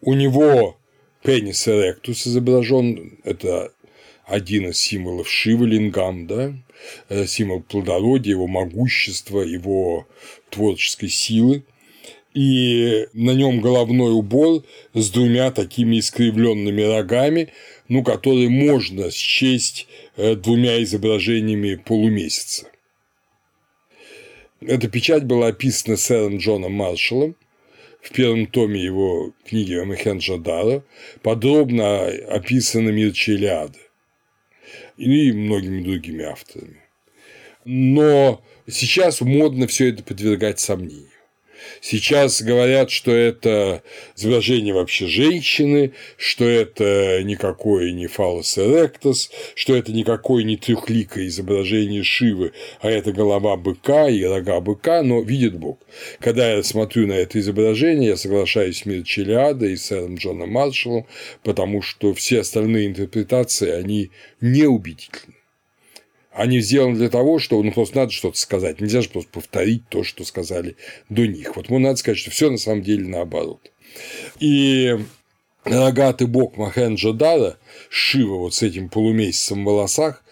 [0.00, 0.78] у него
[1.24, 3.72] пенис эректус изображен, это
[4.26, 6.54] один из символов Шивы Лингам, да,
[7.08, 10.06] э, символ плодородия, его могущества, его
[10.50, 11.64] творческой силы
[12.34, 14.62] и на нем головной убор
[14.94, 17.52] с двумя такими искривленными рогами,
[17.92, 19.86] ну, которые можно счесть
[20.16, 22.70] э, двумя изображениями полумесяца.
[24.62, 27.36] Эта печать была описана сэром Джоном Маршалом
[28.00, 30.82] в первом томе его книги Махенджадара,
[31.20, 33.80] подробно описана мир Челиады
[34.96, 36.80] и многими другими авторами.
[37.66, 41.11] Но сейчас модно все это подвергать сомнению.
[41.80, 43.82] Сейчас говорят, что это
[44.16, 52.02] изображение вообще женщины, что это никакой не фалос эректос, что это никакой не трехликое изображение
[52.02, 55.78] Шивы, а это голова быка и рога быка, но видит Бог.
[56.20, 61.06] Когда я смотрю на это изображение, я соглашаюсь с Мир Челиада и сэром Джоном Маршалом,
[61.42, 64.10] потому что все остальные интерпретации, они
[64.40, 65.41] неубедительны.
[66.32, 68.80] Они сделаны для того, что ну, просто надо что-то сказать.
[68.80, 70.76] Нельзя же просто повторить то, что сказали
[71.08, 71.56] до них.
[71.56, 73.70] Вот ему надо сказать, что все на самом деле наоборот.
[74.40, 74.98] И
[75.64, 77.58] рогатый бог Махенджа Дара,
[77.90, 80.24] Шива вот с этим полумесяцем в волосах,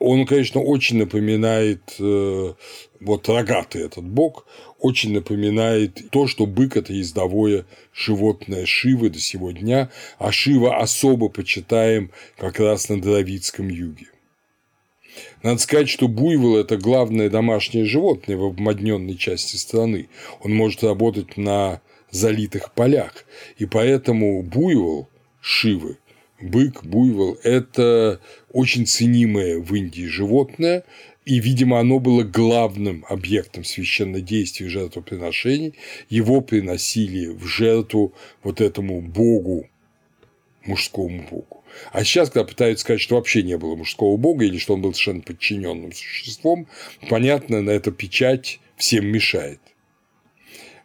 [0.00, 2.52] он, конечно, очень напоминает, э,
[3.00, 4.46] вот рогатый этот бог,
[4.78, 7.64] очень напоминает то, что бык– это ездовое
[7.94, 14.08] животное Шивы до сего дня, а Шива особо почитаем как раз на Дравидском юге.
[15.42, 20.08] Надо сказать, что буйвол– это главное домашнее животное в обмодненной части страны.
[20.40, 21.80] Он может работать на
[22.10, 23.24] залитых полях.
[23.58, 25.08] И поэтому буйвол
[25.40, 25.98] Шивы,
[26.40, 28.20] бык, буйвол– это
[28.50, 30.84] очень ценимое в Индии животное,
[31.26, 35.74] и, видимо, оно было главным объектом священнодействия жертвоприношений.
[36.10, 38.12] Его приносили в жертву
[38.42, 39.68] вот этому богу,
[40.66, 41.63] мужскому богу.
[41.92, 44.92] А сейчас, когда пытаются сказать, что вообще не было мужского бога или что он был
[44.92, 46.66] совершенно подчиненным существом,
[47.08, 49.60] понятно, на это печать всем мешает.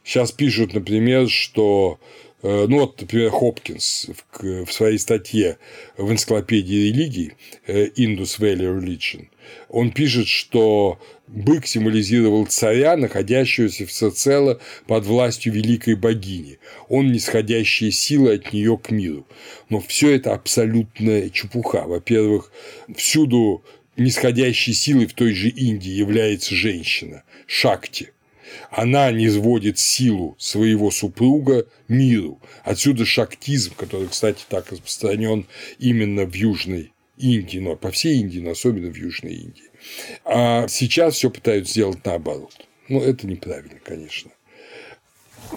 [0.03, 1.99] Сейчас пишут, например, что
[2.41, 4.07] Э, ну вот, например, Хопкинс
[4.39, 5.57] в своей статье
[5.97, 7.33] в энциклопедии религий
[7.67, 9.27] э, Indus Valley Religion,
[9.67, 10.99] он пишет, что
[11.33, 18.91] бык символизировал царя, находящегося всецело под властью великой богини, он нисходящие силы от нее к
[18.91, 19.27] миру.
[19.69, 21.83] Но все это абсолютная чепуха.
[21.85, 22.51] Во-первых,
[22.95, 23.63] всюду
[23.97, 28.11] нисходящей силой в той же Индии является женщина– Шакти–
[28.71, 29.29] она не
[29.77, 32.39] силу своего супруга миру.
[32.63, 35.45] Отсюда шактизм, который, кстати, так распространен
[35.79, 39.68] именно в Южной Индии, но по всей Индии, но особенно в Южной Индии.
[40.25, 42.53] А сейчас все пытаются сделать наоборот.
[42.87, 44.31] Ну, это неправильно, конечно.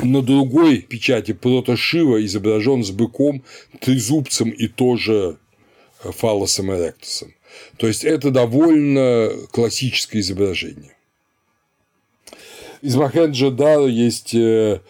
[0.00, 3.42] На другой печати протошива изображен с быком,
[3.80, 5.38] трезубцем и тоже
[6.02, 7.34] фалосом эректусом.
[7.76, 10.96] То есть это довольно классическое изображение.
[12.80, 14.80] Из Махенджо-Даро есть э,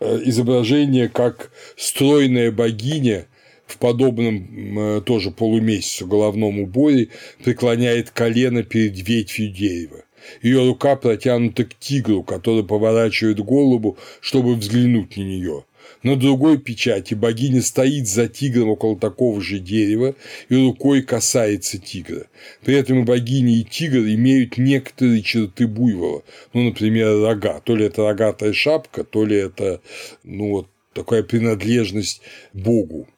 [0.00, 3.26] э, изображение, как стройная богиня
[3.66, 7.08] в подобном э, тоже полумесяцу головном уборе
[7.42, 10.04] преклоняет колено перед ветвью дерева.
[10.42, 15.64] Ее рука протянута к тигру, который поворачивает голову, чтобы взглянуть на нее.
[16.02, 20.14] На другой печати богиня стоит за тигром около такого же дерева
[20.48, 22.26] и рукой касается тигра.
[22.64, 26.22] При этом и богиня, и тигр имеют некоторые черты буйвола,
[26.52, 27.60] ну, например, рога.
[27.60, 29.80] То ли это рогатая шапка, то ли это
[30.24, 32.20] ну, вот такая принадлежность
[32.52, 33.08] Богу.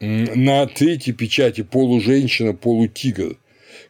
[0.00, 3.36] На третьей печати полуженщина, полутигр,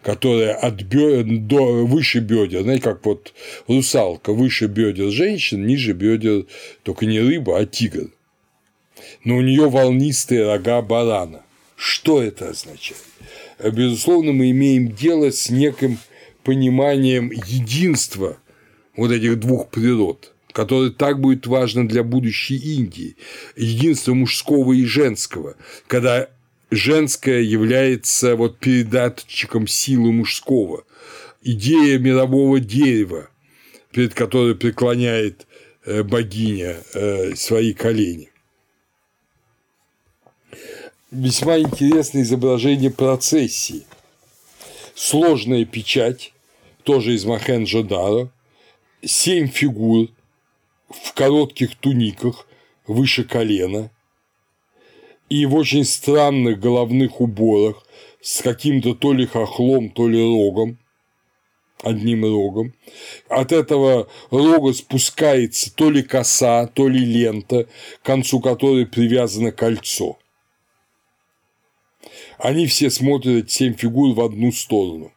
[0.02, 1.22] которая от бё...
[1.22, 3.34] до выше бедер, знаете, как вот
[3.66, 6.46] русалка, выше бедер женщин, ниже бедер
[6.82, 8.10] только не рыба, а тигр.
[9.24, 11.42] Но у нее волнистые рога барана.
[11.76, 13.02] Что это означает?
[13.62, 15.98] Безусловно, мы имеем дело с неким
[16.42, 18.38] пониманием единства
[18.96, 23.14] вот этих двух природ, которое так будет важно для будущей Индии,
[23.54, 25.54] единство мужского и женского,
[25.86, 26.28] когда
[26.72, 30.82] женское является вот передатчиком силы мужского,
[31.44, 33.30] идея мирового дерева,
[33.92, 35.46] перед которой преклоняет
[35.84, 38.28] э, богиня э, свои колени.
[41.12, 43.86] Весьма интересное изображение процессии.
[44.96, 46.32] Сложная печать,
[46.82, 48.30] тоже из Махенджо-Даро,
[49.04, 50.08] семь фигур
[50.88, 52.46] в коротких туниках
[52.86, 53.90] выше колена
[55.28, 57.86] и в очень странных головных уборах
[58.20, 60.78] с каким-то то ли хохлом, то ли рогом,
[61.82, 62.74] одним рогом.
[63.28, 67.68] От этого рога спускается то ли коса, то ли лента,
[68.02, 70.18] к концу которой привязано кольцо.
[72.38, 75.12] Они все смотрят семь фигур в одну сторону.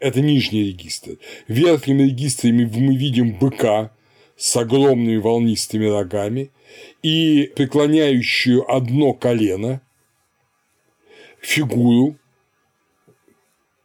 [0.00, 1.18] Это нижний регистр.
[1.46, 3.92] В верхнем регистре мы видим быка
[4.36, 6.50] с огромными волнистыми рогами
[7.02, 9.82] и преклоняющую одно колено
[11.42, 12.16] фигуру,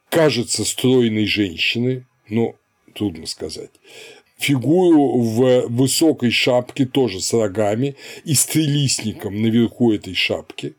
[0.10, 2.56] кажется, стройной женщины, но
[2.94, 3.72] трудно сказать,
[4.38, 10.76] фигуру в высокой шапке, тоже с рогами, и с трилистником наверху этой шапки,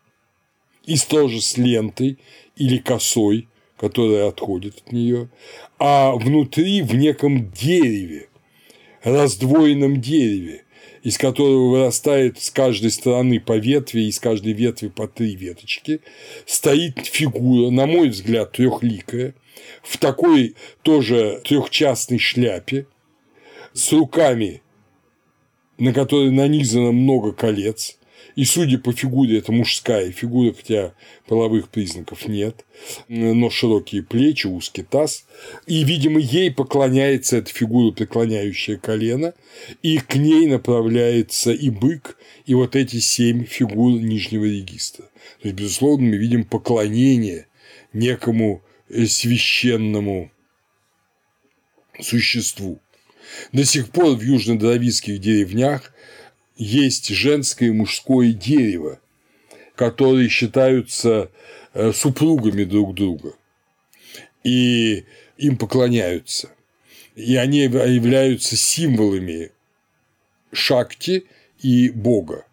[0.87, 2.17] и тоже с лентой
[2.57, 5.29] или косой, которая отходит от нее,
[5.79, 8.29] а внутри в неком дереве,
[9.03, 10.65] раздвоенном дереве,
[11.03, 16.01] из которого вырастает с каждой стороны по ветви и с каждой ветви по три веточки,
[16.47, 19.35] стоит фигура, на мой взгляд, трехликая,
[19.83, 22.87] в такой тоже трехчастной шляпе,
[23.73, 24.63] с руками,
[25.79, 27.99] на которые нанизано много колец,
[28.37, 30.95] и, судя по фигуре, это мужская фигура, хотя
[31.27, 32.67] половых признаков нет,
[33.09, 35.25] но широкие плечи, узкий таз.
[35.67, 39.33] И, видимо, ей поклоняется эта фигура, преклоняющая колено,
[39.83, 45.07] и к ней направляется и бык, и вот эти семь фигур нижнего регистра.
[45.41, 47.47] То есть, безусловно, мы видим поклонение
[47.95, 50.31] некому э, священному
[51.99, 52.81] существу.
[53.53, 55.93] До сих пор в южно-дровицких деревнях
[56.57, 58.99] есть женское и мужское дерево,
[59.75, 61.31] которые считаются
[61.75, 63.35] э, супругами друг друга,
[64.43, 65.05] и
[65.37, 66.51] им поклоняются.
[67.15, 69.53] И они являются символами
[70.53, 71.27] шакти
[71.61, 72.47] и бога.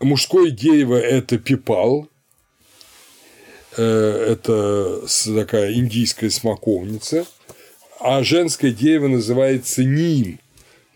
[0.00, 2.08] Мужское дерево– это пипал,
[3.76, 7.26] э, это такая индийская смоковница,
[8.00, 10.38] а женское дерево называется ним,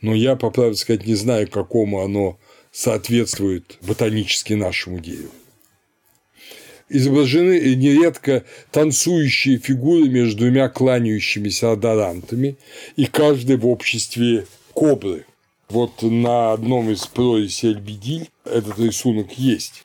[0.01, 2.39] но я, по правде сказать, не знаю, какому оно
[2.73, 5.31] соответствует ботанически нашему дереву.
[6.89, 12.57] Изображены нередко танцующие фигуры между двумя кланяющимися адорантами,
[12.97, 15.27] и каждый в обществе кобры.
[15.69, 19.85] Вот на одном из прорези Альбедиль этот рисунок есть.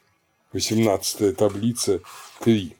[0.53, 1.99] 18 таблица
[2.41, 2.73] 3.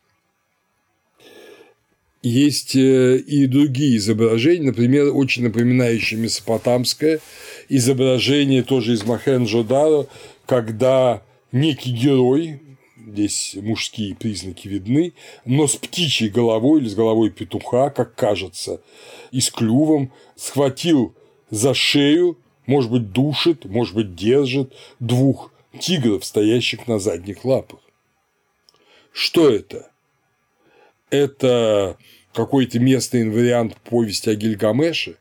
[2.24, 7.20] Есть э, и другие изображения, например, очень напоминающие месопотамское
[7.68, 10.08] изображение тоже из Махенджо-Даро,
[10.46, 11.22] когда
[11.52, 12.62] некий герой,
[12.96, 15.12] здесь мужские признаки видны,
[15.44, 18.82] но с птичьей головой или с головой петуха, как кажется,
[19.32, 21.14] и с клювом, схватил
[21.50, 27.82] за шею, может быть, душит, может быть, держит двух тигров, стоящих на задних лапах.
[29.12, 29.93] Что это?
[31.14, 31.96] Это
[32.34, 35.18] какой-то местный вариант повести о Гильгамеше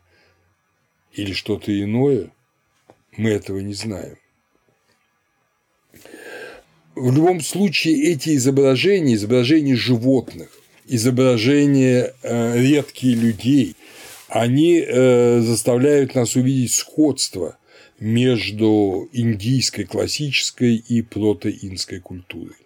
[1.12, 2.30] или что-то иное,
[3.18, 4.16] мы этого не знаем.
[6.94, 10.48] В любом случае эти изображения, изображения животных,
[10.86, 13.76] изображения э, редких людей,
[14.28, 17.58] они э, заставляют нас увидеть сходство
[18.00, 22.61] между индийской классической и протоинской культурой.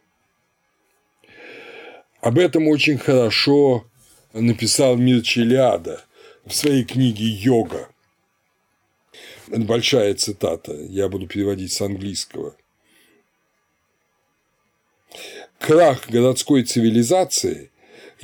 [2.27, 3.87] Об этом очень хорошо
[4.33, 6.05] написал Мирчелиада
[6.45, 7.89] в своей книге «Йога».
[9.47, 12.57] Это большая цитата, я буду переводить с английского.
[15.61, 17.71] Крах городской цивилизации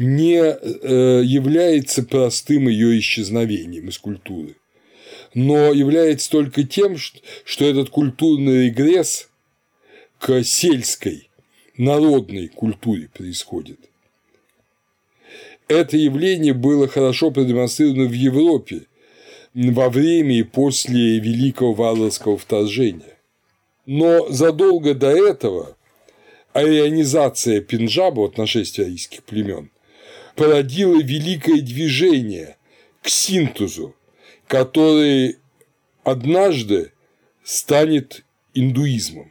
[0.00, 4.56] не э, является простым ее исчезновением из культуры,
[5.32, 9.28] но является только тем, что этот культурный регресс
[10.18, 11.30] к сельской,
[11.76, 13.91] народной культуре происходит.
[15.68, 18.82] Это явление было хорошо продемонстрировано в Европе
[19.54, 23.18] во время и после Великого Варварского вторжения.
[23.86, 25.76] Но задолго до этого
[26.52, 29.70] арианизация Пенджаба, вот нашествие арийских племен,
[30.36, 32.56] породила великое движение
[33.02, 33.94] к синтезу,
[34.46, 35.38] который
[36.04, 36.92] однажды
[37.42, 38.24] станет
[38.54, 39.30] индуизмом.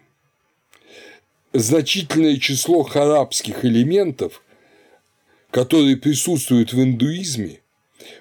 [1.53, 4.41] Значительное число харабских элементов,
[5.51, 7.59] которые присутствуют в индуизме,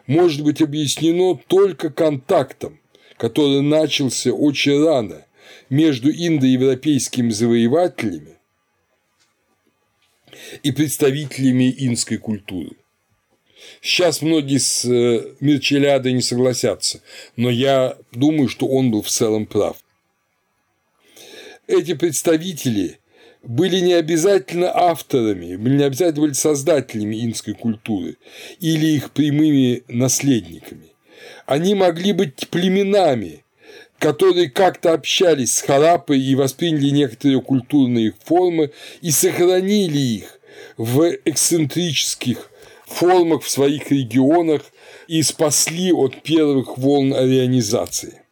[0.07, 2.81] может быть объяснено только контактом,
[3.17, 5.25] который начался очень рано
[5.69, 8.37] между индоевропейскими завоевателями
[10.63, 12.73] и представителями инской культуры.
[13.81, 17.03] Сейчас многие с э, Мирчелядой не согласятся,
[17.37, 19.77] но я думаю, что он был в целом прав.
[21.67, 23.00] Эти представители
[23.43, 28.17] были не обязательно авторами, не обязательно были создателями инской культуры
[28.61, 30.93] или их прямыми наследниками.
[31.47, 33.45] Они могли быть племенами,
[33.99, 38.71] которые как-то общались с Харапой и восприняли некоторые культурные формы
[39.03, 40.41] и сохранили их
[40.77, 42.51] в эксцентрических
[42.87, 44.63] формах в своих регионах
[45.07, 48.23] и спасли от первых волн арианизации.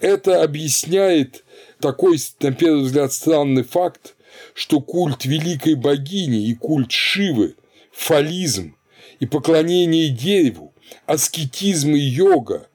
[0.00, 1.44] Это объясняет
[1.82, 4.14] такой, на первый взгляд, странный факт,
[4.54, 7.56] что культ великой богини и культ Шивы,
[7.92, 8.76] фализм
[9.20, 10.72] и поклонение дереву,
[11.04, 12.68] аскетизм и йога.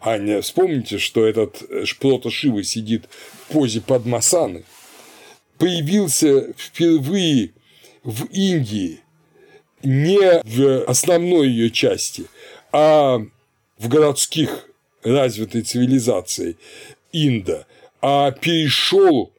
[0.00, 4.64] А не вспомните, что этот Шпрота Шивы сидит в позе Падмасаны,
[5.58, 7.52] появился впервые
[8.02, 9.00] в Индии
[9.82, 12.26] не в основной ее части,
[12.72, 13.18] а
[13.78, 14.68] в городских
[15.02, 16.56] развитой цивилизации
[17.12, 17.66] Инда,
[18.08, 19.32] а перешел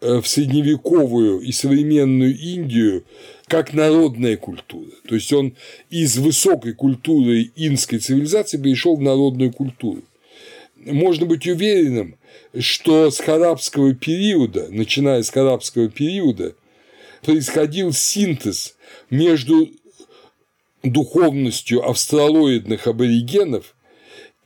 [0.00, 3.04] э, в средневековую и современную Индию
[3.46, 4.90] как народная культура.
[5.06, 5.54] То есть он
[5.90, 10.02] из высокой культуры инской цивилизации перешел в народную культуру.
[10.76, 12.16] Можно быть уверенным,
[12.58, 16.54] что с харабского периода, начиная с харабского периода,
[17.20, 18.76] происходил синтез
[19.10, 19.68] между
[20.82, 23.74] духовностью австралоидных аборигенов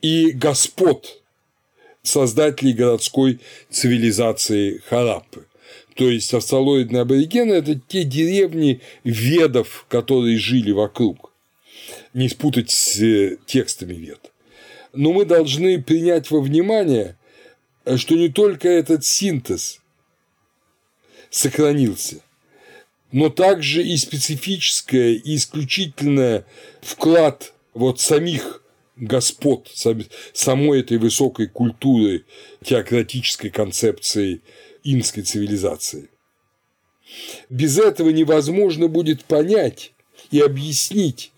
[0.01, 1.20] и господ,
[2.03, 5.45] создателей городской цивилизации Хараппы.
[5.95, 11.31] То есть австралоидные аборигены– это те деревни ведов, которые жили вокруг.
[12.13, 14.31] Не спутать с э, текстами вед.
[14.93, 17.17] Но мы должны принять во внимание,
[17.97, 19.79] что не только этот синтез
[21.29, 22.21] сохранился,
[23.11, 26.45] но также и специфическое и исключительное
[26.81, 28.60] вклад вот самих
[28.95, 29.69] господ,
[30.33, 32.25] самой этой высокой культуры
[32.63, 34.41] теократической концепции
[34.83, 36.09] инской цивилизации.
[37.49, 39.93] Без этого невозможно будет понять
[40.29, 41.31] и объяснить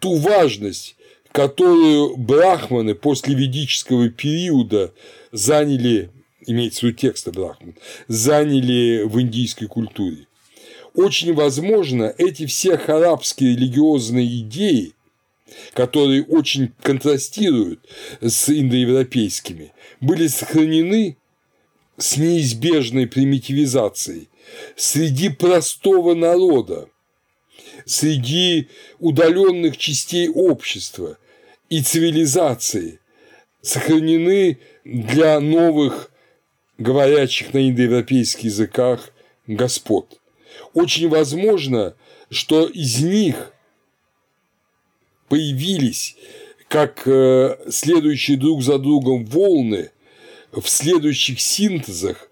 [0.00, 0.96] ту важность,
[1.32, 4.92] которую брахманы после ведического периода
[5.32, 6.10] заняли
[6.46, 7.74] имеется в виду текста Брахман,
[8.08, 10.26] заняли в индийской культуре.
[10.94, 14.94] Очень возможно, эти все харабские религиозные идеи,
[15.74, 17.80] которые очень контрастируют
[18.20, 21.16] с индоевропейскими, были сохранены
[21.96, 24.28] с неизбежной примитивизацией
[24.76, 26.88] среди простого народа,
[27.84, 28.68] среди
[28.98, 31.18] удаленных частей общества
[31.68, 33.00] и цивилизации,
[33.62, 36.10] сохранены для новых
[36.78, 39.10] говорящих на индоевропейских языках
[39.46, 40.20] господ.
[40.74, 41.94] Очень возможно,
[42.30, 43.52] что из них
[45.28, 46.16] появились
[46.68, 49.90] как э, следующие друг за другом волны
[50.52, 52.28] в следующих синтезах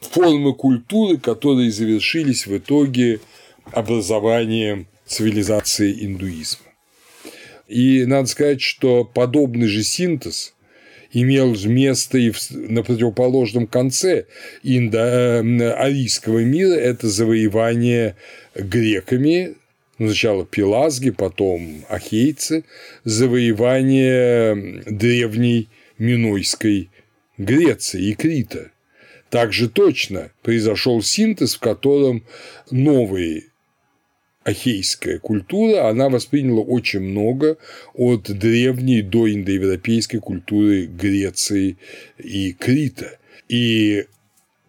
[0.00, 3.20] формы культуры, которые завершились в итоге
[3.72, 6.64] образованием цивилизации индуизма.
[7.68, 10.54] И надо сказать, что подобный же синтез
[11.12, 14.26] имел место и на противоположном конце
[14.62, 18.16] индо-арийского мира– это завоевание
[18.54, 19.54] греками,
[19.96, 22.64] сначала пелазги, потом ахейцы,
[23.04, 25.68] завоевание древней
[25.98, 26.90] Минойской
[27.38, 28.70] Греции и Крита.
[29.30, 32.24] Также точно произошел синтез, в котором
[32.70, 33.44] новые
[34.44, 37.56] ахейская культура, она восприняла очень много
[37.94, 41.78] от древней до индоевропейской культуры Греции
[42.18, 43.18] и Крита.
[43.48, 44.04] И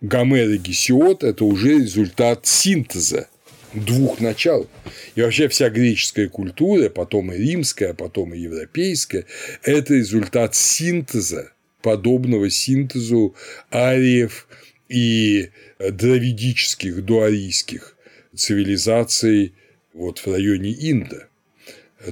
[0.01, 3.27] Гомер и Гесиод– это уже результат синтеза
[3.75, 4.69] двух начал.
[5.15, 9.25] И вообще вся греческая культура, потом и римская, потом и европейская–
[9.63, 13.35] это результат синтеза, подобного синтезу
[13.71, 14.47] ариев
[14.89, 15.49] и
[15.79, 17.95] дравидических, дуарийских
[18.35, 19.53] цивилизаций
[19.93, 21.27] вот в районе Инда.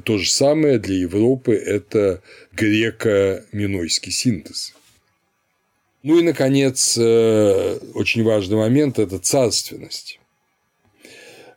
[0.03, 2.21] То же самое для Европы– это
[2.53, 4.73] греко-минойский синтез.
[6.01, 10.19] Ну и, наконец, э, очень важный момент– это царственность.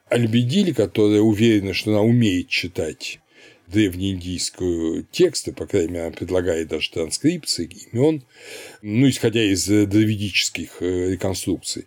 [0.09, 3.21] Альбедиль, которая уверена, что она умеет читать
[3.67, 8.23] древнеиндийскую тексты, по крайней мере, она предлагает даже транскрипции имен,
[8.83, 11.87] ну, исходя из дравидических э, реконструкций,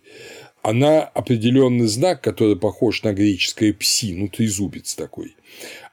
[0.62, 5.34] она определенный знак, который похож на греческое пси, ну, трезубец такой,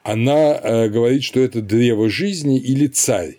[0.04, 3.38] она э, говорит, что это древо жизни или царь.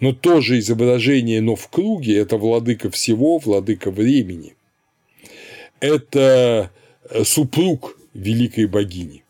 [0.00, 4.54] Но тоже изображение, но в круге– это владыка всего, владыка времени.
[5.80, 6.75] Это э,
[7.24, 9.24] супруг великой богини.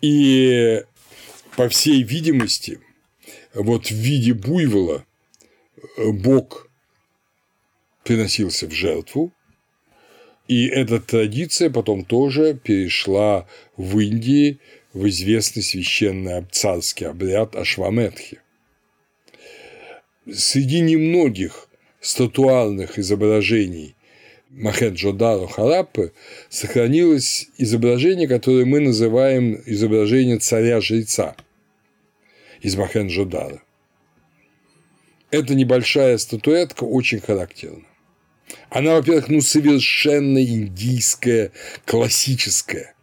[0.00, 0.84] И,
[1.56, 2.80] по всей видимости,
[3.54, 5.04] вот в виде буйвола
[5.96, 6.68] э, бог
[8.04, 9.32] приносился в жертву,
[10.46, 13.46] и эта традиция потом тоже перешла
[13.76, 14.60] в Индии
[14.94, 18.40] в известный священный царский обряд Ашваметхи.
[20.32, 21.68] Среди немногих
[22.00, 23.94] статуарных изображений
[24.58, 26.12] Махенджодару Хараппы
[26.48, 31.36] сохранилось изображение, которое мы называем изображение царя-жреца
[32.60, 33.62] из Махенджодара.
[35.30, 37.84] Эта небольшая статуэтка очень характерна.
[38.70, 41.52] Она, во-первых, ну, совершенно индийская,
[41.84, 42.94] классическая.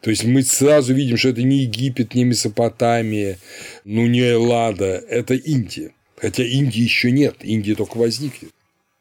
[0.00, 3.38] То есть мы сразу видим, что это не Египет, не Месопотамия,
[3.84, 5.92] ну не Эллада, это Индия.
[6.16, 8.50] Хотя Индии еще нет, Индия только возникнет.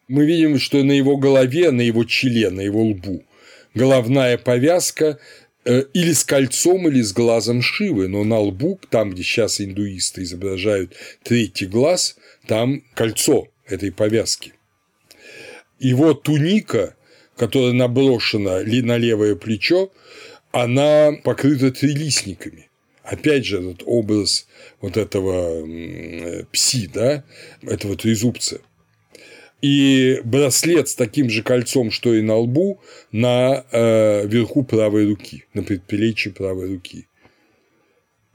[0.08, 3.24] Мы видим, что на его голове, на его челе, на его лбу
[3.78, 5.20] головная повязка
[5.66, 10.24] э, или с кольцом, или с глазом Шивы, но на лбу, там, где сейчас индуисты
[10.24, 10.94] изображают
[11.24, 12.18] третий глаз,
[12.48, 14.54] там кольцо этой повязки.
[15.80, 16.96] Его туника,
[17.38, 19.92] которая наброшена на левое плечо,
[20.52, 22.70] она покрыта трилистниками.
[23.04, 24.48] Опять же, этот образ
[24.82, 25.66] вот этого
[26.52, 27.24] пси, да,
[27.62, 28.60] этого трезубца.
[29.62, 32.80] И браслет с таким же кольцом, что и на лбу,
[33.12, 37.08] на э, верху правой руки, на предплечье правой руки.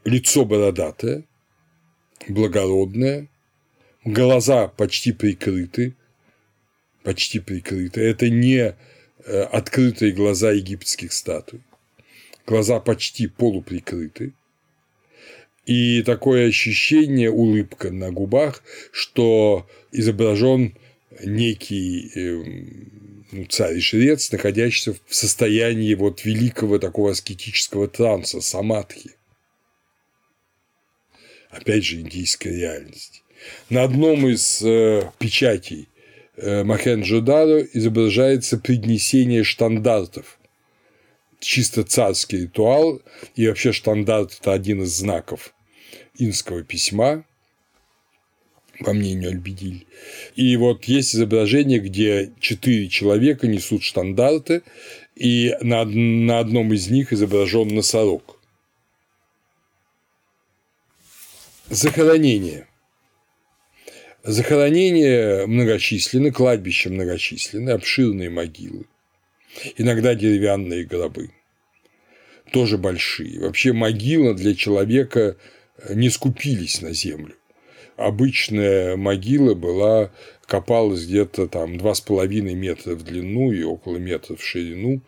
[0.04, 1.24] Лицо бородатое,
[2.28, 3.28] благородное,
[4.04, 5.94] глаза почти прикрыты,
[7.04, 8.00] почти прикрыты.
[8.00, 8.74] Это не
[9.24, 11.62] э, открытые глаза египетских статуй
[12.46, 14.32] глаза почти полуприкрыты,
[15.64, 20.74] и такое ощущение, улыбка на губах, что изображен
[21.20, 29.12] некий эм, ну, царь и жрец, находящийся в состоянии вот великого такого аскетического транса, самадхи.
[31.50, 33.22] Опять же, индийская реальность.
[33.68, 35.88] На одном из э, печатей
[36.36, 40.38] э, Махенджо-Даро изображается преднесение штандартов
[41.42, 43.02] чисто царский ритуал,
[43.34, 45.54] и вообще штандарт– это один из знаков
[46.16, 47.24] инского письма,
[48.82, 49.86] по мнению Альбедиль.
[50.36, 54.62] И вот есть изображение, где четыре человека несут штандарты,
[55.14, 58.38] и на, на одном из них изображен носорог.
[61.68, 62.66] Захоронение.
[64.24, 68.86] Захоронения многочисленны, кладбища многочисленны, обширные могилы
[69.76, 71.30] иногда деревянные гробы,
[72.52, 73.40] тоже большие.
[73.40, 75.36] Вообще могила для человека
[75.90, 77.34] не скупились на землю.
[77.96, 80.10] Обычная могила была,
[80.46, 85.02] копалась где-то там два с половиной метра в длину и около метра в ширину,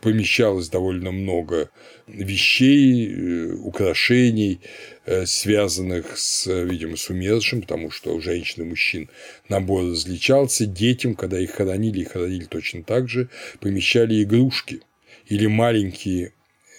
[0.00, 1.70] помещалось довольно много
[2.06, 4.60] вещей, э, украшений,
[5.04, 9.10] э, связанных с, видимо, с умершим, потому что у женщин и мужчин
[9.48, 10.64] набор различался.
[10.64, 13.28] Детям, когда их хоронили, их хоронили точно так же,
[13.60, 14.80] помещали игрушки
[15.26, 16.32] или маленькие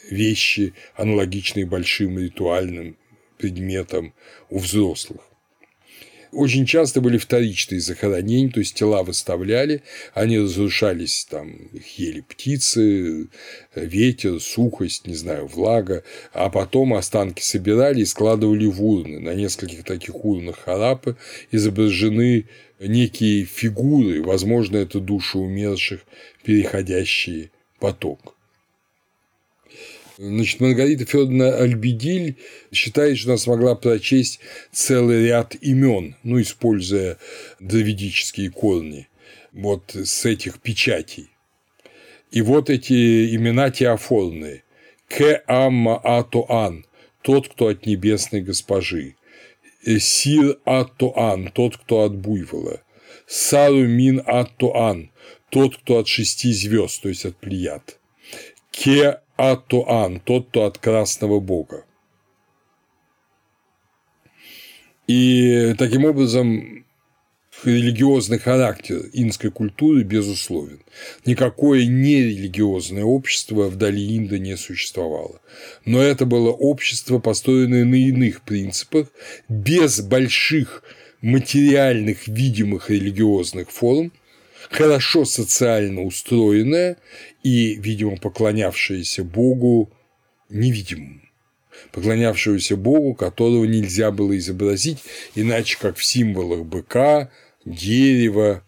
[0.10, 2.98] вещи, аналогичные большим ритуальным
[3.38, 4.14] предметам
[4.50, 5.31] у взрослых
[6.32, 9.84] очень часто были вторичные захоронения, то есть тела выставляли,
[10.14, 13.28] они разрушались, там их ели птицы,
[13.76, 16.04] ветер, сухость, не знаю, влага,
[16.34, 19.20] а потом останки собирали и складывали в урны.
[19.20, 21.18] На нескольких таких урнах Харапы
[21.52, 22.48] изображены
[22.80, 26.02] некие фигуры, возможно, это души умерших,
[26.44, 28.36] переходящие поток.
[30.22, 32.38] Значит, Маргарита Федоровна Альбедиль
[32.72, 34.40] считает, что она смогла прочесть
[34.72, 37.18] целый ряд имен, ну, используя
[37.60, 39.08] дравидические корни,
[39.52, 41.32] вот с этих печатей.
[42.30, 44.64] И вот эти имена теофорные.
[45.10, 46.86] К Амма Атоан,
[47.24, 49.16] тот, кто от небесной госпожи.
[49.84, 52.84] Сир Атоан, тот, кто от буйвола.
[53.26, 55.10] Сарумин Аттуан–
[55.50, 57.98] тот, кто от шести звезд, то есть от плеяд.
[58.70, 61.84] Ке Аттуан– тот, кто от красного бога.
[65.08, 66.86] И таким образом
[67.64, 70.84] религиозный характер инской культуры безусловен.
[71.26, 75.42] Никакое нерелигиозное общество вдали Инда не существовало.
[75.86, 79.08] Но это было общество, построенное на иных принципах,
[79.50, 80.84] без больших
[81.22, 84.12] материальных видимых религиозных форм,
[84.72, 86.98] хорошо социально устроенное
[87.44, 89.92] и, видимо, поклонявшееся Богу
[90.50, 91.22] невидимому
[91.92, 95.00] поклонявшегося Богу, которого нельзя было изобразить,
[95.36, 97.32] иначе как в символах быка,
[97.66, 98.64] дерева,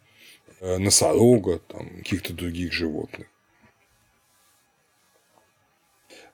[0.59, 3.27] э, носорога, там, каких-то других животных.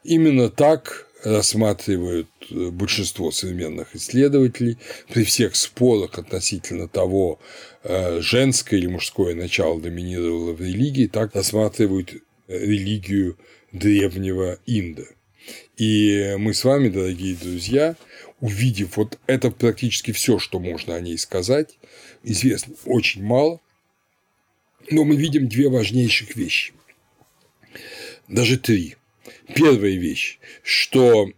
[0.04, 4.78] Именно так рассматривают э, большинство современных исследователей
[5.12, 7.40] при всех спорах относительно того,
[7.84, 12.14] э, женское или мужское начало доминировало в религии, так рассматривают
[12.48, 13.38] религию
[13.72, 15.04] древнего Инда.
[15.78, 17.96] И мы с вами, дорогие друзья,
[18.42, 21.78] увидев вот это практически все, что можно о ней сказать,
[22.24, 23.62] известно очень мало,
[24.90, 26.74] но мы видим две важнейших вещи.
[28.28, 28.96] Даже три.
[29.56, 31.30] Первая вещь, что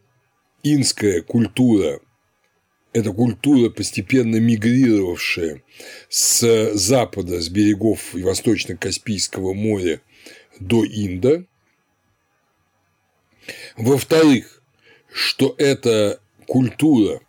[0.64, 2.00] инская культура–
[2.94, 5.64] это культура, постепенно мигрировавшая
[6.10, 10.02] с запада, с берегов Восточно-Каспийского моря
[10.60, 11.46] до Инда.
[13.78, 14.62] Во-вторых,
[15.12, 17.22] что эта культура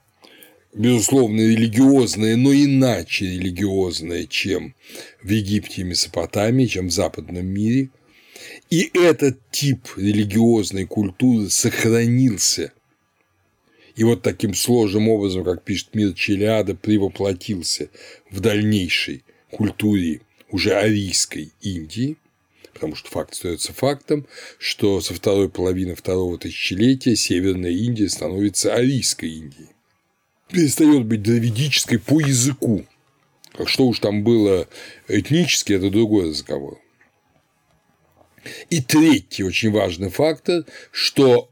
[0.73, 4.75] безусловно, религиозное, но иначе религиозное, чем
[5.23, 7.91] в Египте и Месопотамии, чем в западном мире.
[8.71, 12.73] И этот тип религиозной культуры сохранился.
[13.95, 17.89] И вот таким сложным образом, как пишет Мир Челиада, превоплотился
[18.31, 22.17] в дальнейшей культуре уже арийской Индии,
[22.73, 24.27] потому что факт остается фактом,
[24.59, 29.69] что со второй половины второго тысячелетия Северная Индия становится арийской Индией
[30.53, 32.85] перестает быть дравидической по языку.
[33.65, 34.69] Что уж там было
[35.09, 36.79] этнически, это другой разговор.
[38.71, 41.51] И третий очень важный фактор, что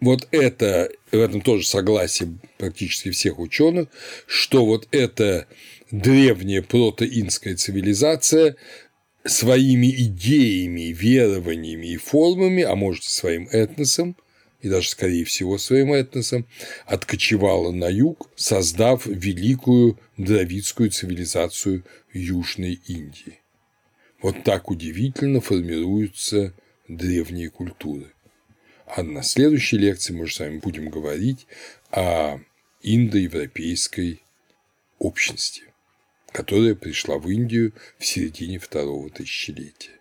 [0.00, 3.88] вот это, в этом тоже согласие практически всех ученых,
[4.26, 5.46] что вот эта
[5.90, 8.56] древняя протоинская цивилизация
[9.24, 14.16] своими идеями, верованиями и формами, а может и своим этносом–
[14.62, 16.46] и даже, скорее всего, своим этносом,
[16.86, 23.39] откочевала на юг, создав великую дравидскую цивилизацию Южной Индии.
[24.22, 26.52] Вот так удивительно формируются
[26.88, 28.12] древние культуры.
[28.86, 31.46] А на следующей лекции мы же с вами будем говорить
[31.90, 32.38] о
[32.82, 34.22] индоевропейской
[34.98, 35.62] общности,
[36.32, 39.99] которая пришла в Индию в середине второго тысячелетия.